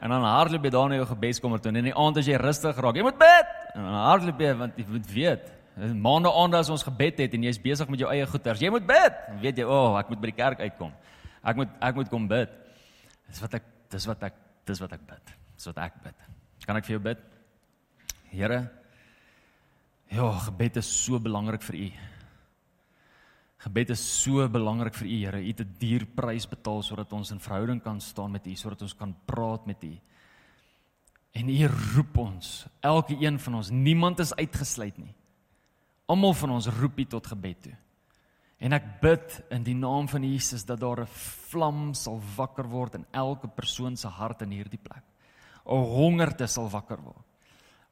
En 0.00 0.12
dan 0.12 0.24
hardloop 0.24 0.64
jy 0.64 0.72
daar 0.72 0.88
na 0.90 0.98
jou 1.00 1.06
gebedskamer 1.10 1.60
toe 1.60 1.72
en 1.72 1.80
in 1.82 1.90
die 1.90 1.96
aand 1.96 2.20
as 2.20 2.28
jy 2.28 2.38
rustig 2.40 2.78
raak, 2.80 2.98
jy 2.98 3.04
moet 3.04 3.18
bid. 3.20 3.56
En 3.74 3.86
dan 3.86 3.98
hardloop 4.04 4.40
jy 4.40 4.52
want 4.58 4.78
jy 4.80 4.86
moet 4.88 5.10
weet, 5.14 5.50
maande 5.76 6.30
aande 6.32 6.56
as 6.56 6.70
ons 6.70 6.82
gebed 6.82 7.18
het 7.18 7.34
en 7.34 7.42
jy's 7.42 7.60
besig 7.62 7.88
met 7.88 8.00
jou 8.00 8.10
eie 8.10 8.26
goeters, 8.26 8.60
jy 8.60 8.70
moet 8.70 8.86
bid. 8.86 9.20
Weet 9.40 9.62
jy, 9.62 9.64
o, 9.64 9.76
oh, 9.92 9.98
ek 10.00 10.10
moet 10.10 10.20
by 10.20 10.32
die 10.32 10.36
kerk 10.36 10.60
uitkom. 10.60 10.92
Ek 11.40 11.56
moet 11.56 11.68
ek 11.80 11.94
moet 11.96 12.10
kom 12.12 12.28
bid. 12.28 12.52
Dis 13.30 13.40
wat 13.40 13.54
ek 13.60 13.64
dis 13.90 14.06
wat 14.10 14.22
ek 14.28 14.36
dis 14.66 14.82
wat 14.82 14.92
ek 14.92 15.06
bid. 15.06 15.32
Dis 15.56 15.70
wat 15.70 15.78
ek 15.86 15.96
bid. 16.04 16.28
Kan 16.66 16.78
ek 16.78 16.86
vir 16.86 16.98
jou 16.98 17.02
bid? 17.02 17.22
Here, 18.30 18.60
ja, 20.12 20.26
gebed 20.46 20.76
is 20.78 20.86
so 20.86 21.18
belangrik 21.18 21.64
vir 21.66 21.78
U. 21.80 21.88
Gebed 23.64 23.90
is 23.90 24.00
so 24.00 24.46
belangrik 24.48 24.94
vir 24.94 25.08
U, 25.08 25.16
Here. 25.24 25.40
U 25.40 25.48
het 25.48 25.60
'n 25.60 25.74
duur 25.78 26.06
prys 26.14 26.46
betaal 26.46 26.82
sodat 26.82 27.12
ons 27.12 27.30
in 27.30 27.40
verhouding 27.40 27.82
kan 27.82 28.00
staan 28.00 28.30
met 28.32 28.46
U, 28.46 28.54
sodat 28.54 28.82
ons 28.82 28.94
kan 28.94 29.14
praat 29.26 29.66
met 29.66 29.82
U. 29.84 29.98
En 31.32 31.48
U 31.48 31.66
roep 31.94 32.16
ons, 32.18 32.66
elke 32.80 33.16
een 33.20 33.38
van 33.38 33.54
ons, 33.54 33.70
niemand 33.70 34.18
is 34.18 34.34
uitgesluit 34.34 34.98
nie. 34.98 35.14
Almal 36.10 36.34
van 36.34 36.56
ons 36.56 36.66
roep 36.80 36.98
U 36.98 37.04
tot 37.04 37.26
gebed 37.30 37.62
toe. 37.68 37.76
En 38.60 38.74
ek 38.76 38.88
bid 39.00 39.36
in 39.54 39.62
die 39.64 39.76
naam 39.78 40.08
van 40.10 40.24
Jesus 40.26 40.66
dat 40.68 40.80
daar 40.80 41.00
'n 41.00 41.14
vlam 41.50 41.94
sal 41.94 42.20
wakker 42.36 42.68
word 42.68 42.94
in 42.94 43.06
elke 43.12 43.48
persoon 43.48 43.96
se 43.96 44.08
hart 44.08 44.42
in 44.42 44.50
hierdie 44.50 44.82
plek. 44.82 45.04
'n 45.66 45.84
Hongerte 45.96 46.46
sal 46.46 46.68
wakker 46.68 47.00
word 47.00 47.30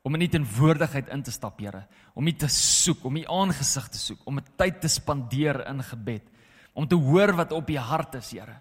om 0.09 0.17
in 0.17 0.25
die 0.25 0.41
woordigheid 0.41 1.11
in 1.13 1.23
te 1.23 1.35
stap, 1.35 1.59
Here, 1.61 1.85
om 2.15 2.27
U 2.27 2.33
te 2.33 2.49
soek, 2.49 3.05
om 3.05 3.17
U 3.17 3.25
aangesig 3.41 3.89
te 3.93 3.99
soek, 3.99 4.21
om 4.25 4.39
'n 4.39 4.47
tyd 4.57 4.81
te 4.81 4.89
spandeer 4.89 5.67
in 5.69 5.83
gebed, 5.83 6.25
om 6.73 6.87
te 6.87 6.97
hoor 6.97 7.35
wat 7.37 7.53
op 7.53 7.69
U 7.69 7.77
hart 7.77 8.15
is, 8.15 8.31
Here. 8.31 8.61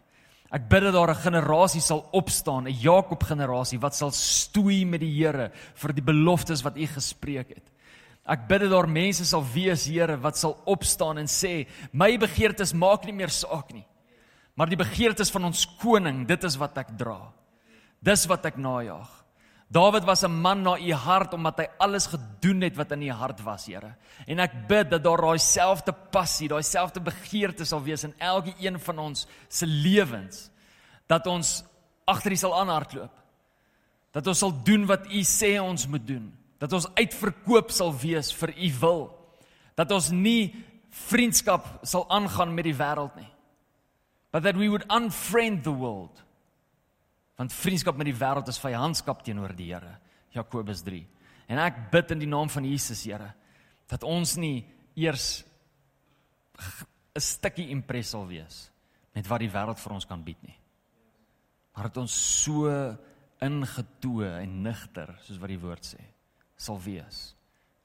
Ek 0.51 0.67
bid 0.69 0.81
dat 0.81 0.93
daar 0.93 1.11
'n 1.11 1.23
generasie 1.23 1.81
sal 1.81 2.07
opstaan, 2.11 2.67
'n 2.67 2.79
Jakob 2.79 3.23
generasie 3.23 3.79
wat 3.79 3.95
sal 3.95 4.11
stoei 4.11 4.85
met 4.85 4.99
die 4.99 5.23
Here 5.23 5.51
vir 5.53 5.93
die 5.93 6.03
beloftes 6.03 6.63
wat 6.63 6.77
U 6.77 6.85
gespreek 6.85 7.49
het. 7.49 7.71
Ek 8.27 8.47
bid 8.49 8.65
dat 8.65 8.73
daar 8.73 8.89
mense 8.91 9.25
sal 9.25 9.45
wees, 9.53 9.85
Here, 9.87 10.17
wat 10.19 10.37
sal 10.37 10.57
opstaan 10.67 11.21
en 11.21 11.29
sê, 11.31 11.67
my 11.91 12.17
begeertes 12.19 12.73
maak 12.75 13.05
nie 13.07 13.15
meer 13.15 13.31
saak 13.31 13.71
nie. 13.73 13.85
Maar 14.57 14.71
die 14.71 14.79
begeertes 14.79 15.31
van 15.31 15.47
ons 15.47 15.67
koning, 15.79 16.25
dit 16.27 16.43
is 16.43 16.57
wat 16.59 16.77
ek 16.81 16.91
dra. 16.97 17.19
Dis 18.03 18.25
wat 18.27 18.45
ek 18.49 18.57
najag. 18.59 19.07
Dawid 19.69 20.05
was 20.07 20.23
'n 20.23 20.31
man 20.31 20.63
na 20.63 20.77
u 20.77 20.93
hart 20.93 21.33
omdat 21.33 21.57
hy 21.59 21.67
alles 21.77 22.07
gedoen 22.07 22.61
het 22.61 22.75
wat 22.75 22.91
in 22.91 23.01
u 23.01 23.11
hart 23.11 23.43
was, 23.43 23.65
Here. 23.65 23.95
En 24.25 24.39
ek 24.39 24.67
bid 24.67 24.89
dat 24.89 25.03
daar 25.03 25.21
daai 25.21 25.39
selfde 25.39 25.91
passie, 25.91 26.47
daai 26.47 26.63
selfde 26.63 26.99
begeerte 26.99 27.65
sal 27.65 27.83
wees 27.83 28.03
in 28.03 28.13
elke 28.17 28.53
een 28.59 28.79
van 28.79 28.99
ons 28.99 29.27
se 29.49 29.65
lewens 29.65 30.49
dat 31.07 31.27
ons 31.27 31.63
agter 32.05 32.31
U 32.31 32.35
sal 32.35 32.59
aanhardloop. 32.59 33.11
Dat 34.11 34.27
ons 34.27 34.39
sal 34.39 34.53
doen 34.63 34.85
wat 34.85 35.07
U 35.07 35.23
sê 35.23 35.59
ons 35.59 35.87
moet 35.87 36.07
doen. 36.07 36.36
Dat 36.59 36.73
ons 36.73 36.89
uitverkoop 36.97 37.71
sal 37.71 37.93
wees 37.93 38.31
vir 38.33 38.53
U 38.57 38.71
wil. 38.79 39.01
Dat 39.75 39.91
ons 39.91 40.09
nie 40.11 40.55
vriendskap 40.89 41.85
sal 41.85 42.07
aangaan 42.09 42.55
met 42.55 42.65
die 42.65 42.77
wêreld 42.77 43.15
nie. 43.15 43.29
But 44.31 44.43
that 44.43 44.57
we 44.57 44.69
would 44.69 44.85
unfriend 44.89 45.63
the 45.63 45.73
world 45.73 46.23
Want 47.37 47.53
vriendskap 47.53 47.97
met 47.99 48.09
die 48.09 48.17
wêreld 48.17 48.49
is 48.49 48.59
vyandskap 48.61 49.21
teenoor 49.25 49.53
die 49.55 49.69
Here. 49.69 49.93
Jakobus 50.33 50.81
3. 50.85 51.03
En 51.53 51.61
ek 51.61 51.83
bid 51.93 52.15
in 52.15 52.23
die 52.25 52.29
naam 52.29 52.49
van 52.49 52.65
Jesus, 52.65 53.03
Here, 53.05 53.29
dat 53.87 54.03
ons 54.03 54.35
nie 54.41 54.65
eers 54.97 55.45
'n 56.57 57.21
stukkie 57.21 57.69
impres 57.69 58.09
sal 58.09 58.25
wees 58.27 58.71
met 59.13 59.27
wat 59.27 59.39
die 59.39 59.53
wêreld 59.53 59.79
vir 59.79 59.93
ons 59.93 60.05
kan 60.05 60.23
bied 60.23 60.41
nie. 60.43 60.57
Maar 61.75 61.83
dat 61.83 61.97
ons 61.97 62.43
so 62.43 62.69
ingetoe 63.39 64.25
en 64.41 64.63
nigter, 64.63 65.15
soos 65.21 65.37
wat 65.37 65.49
die 65.49 65.61
woord 65.61 65.85
sê, 65.85 66.01
sal 66.57 66.79
wees 66.81 67.33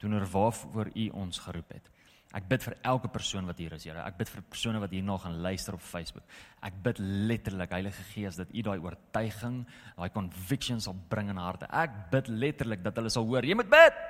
teenoor 0.02 0.26
waarvoor 0.26 0.90
U 0.98 1.08
ons 1.22 1.38
geroep 1.38 1.76
het. 1.76 1.90
Ek 2.32 2.46
bid 2.48 2.64
vir 2.64 2.74
elke 2.88 3.10
persoon 3.12 3.44
wat 3.46 3.58
hier 3.60 3.74
is, 3.76 3.84
Here. 3.84 4.00
Ek 4.08 4.16
bid 4.16 4.30
vir 4.32 4.42
persone 4.48 4.80
wat 4.80 4.92
hierna 4.94 5.18
gaan 5.20 5.36
luister 5.44 5.76
op 5.76 5.82
Facebook. 5.84 6.24
Ek 6.64 6.78
bid 6.84 6.98
letterlik, 6.98 7.74
Heilige 7.76 8.06
Gees, 8.14 8.38
dat 8.40 8.50
U 8.56 8.64
daai 8.64 8.80
oortuiging, 8.80 9.58
daai 9.98 10.08
conviction 10.14 10.80
sal 10.80 10.96
bring 11.12 11.28
in 11.30 11.40
harte. 11.40 11.68
Ek 11.68 12.08
bid 12.10 12.30
letterlik 12.32 12.82
dat 12.84 12.96
hulle 12.98 13.12
sal 13.12 13.28
hoor. 13.28 13.44
Jy 13.44 13.58
moet 13.60 13.70
bid. 13.72 14.00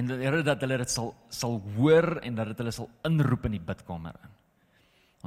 En 0.00 0.08
dat 0.08 0.22
Here 0.24 0.40
dat 0.46 0.64
hulle 0.64 0.78
dit 0.80 0.92
sal 0.92 1.12
sal 1.28 1.60
hoor 1.76 2.18
en 2.24 2.38
dat 2.38 2.52
dit 2.54 2.62
hulle 2.64 2.72
sal 2.74 2.88
inroep 3.08 3.44
in 3.50 3.58
die 3.58 3.66
bidkamer 3.70 4.16
in. 4.24 4.34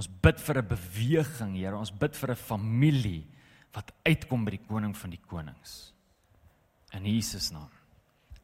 Ons 0.02 0.08
bid 0.08 0.40
vir 0.40 0.58
'n 0.58 0.68
beweging, 0.68 1.56
Here. 1.56 1.78
Ons 1.78 1.92
bid 1.92 2.16
vir 2.16 2.32
'n 2.32 2.36
familie 2.36 3.28
wat 3.74 3.92
uitkom 4.04 4.46
by 4.46 4.52
die 4.52 4.66
koning 4.68 4.98
van 4.98 5.10
die 5.10 5.22
konings. 5.28 5.94
In 6.94 7.06
Jesus 7.06 7.52
naam. 7.52 7.70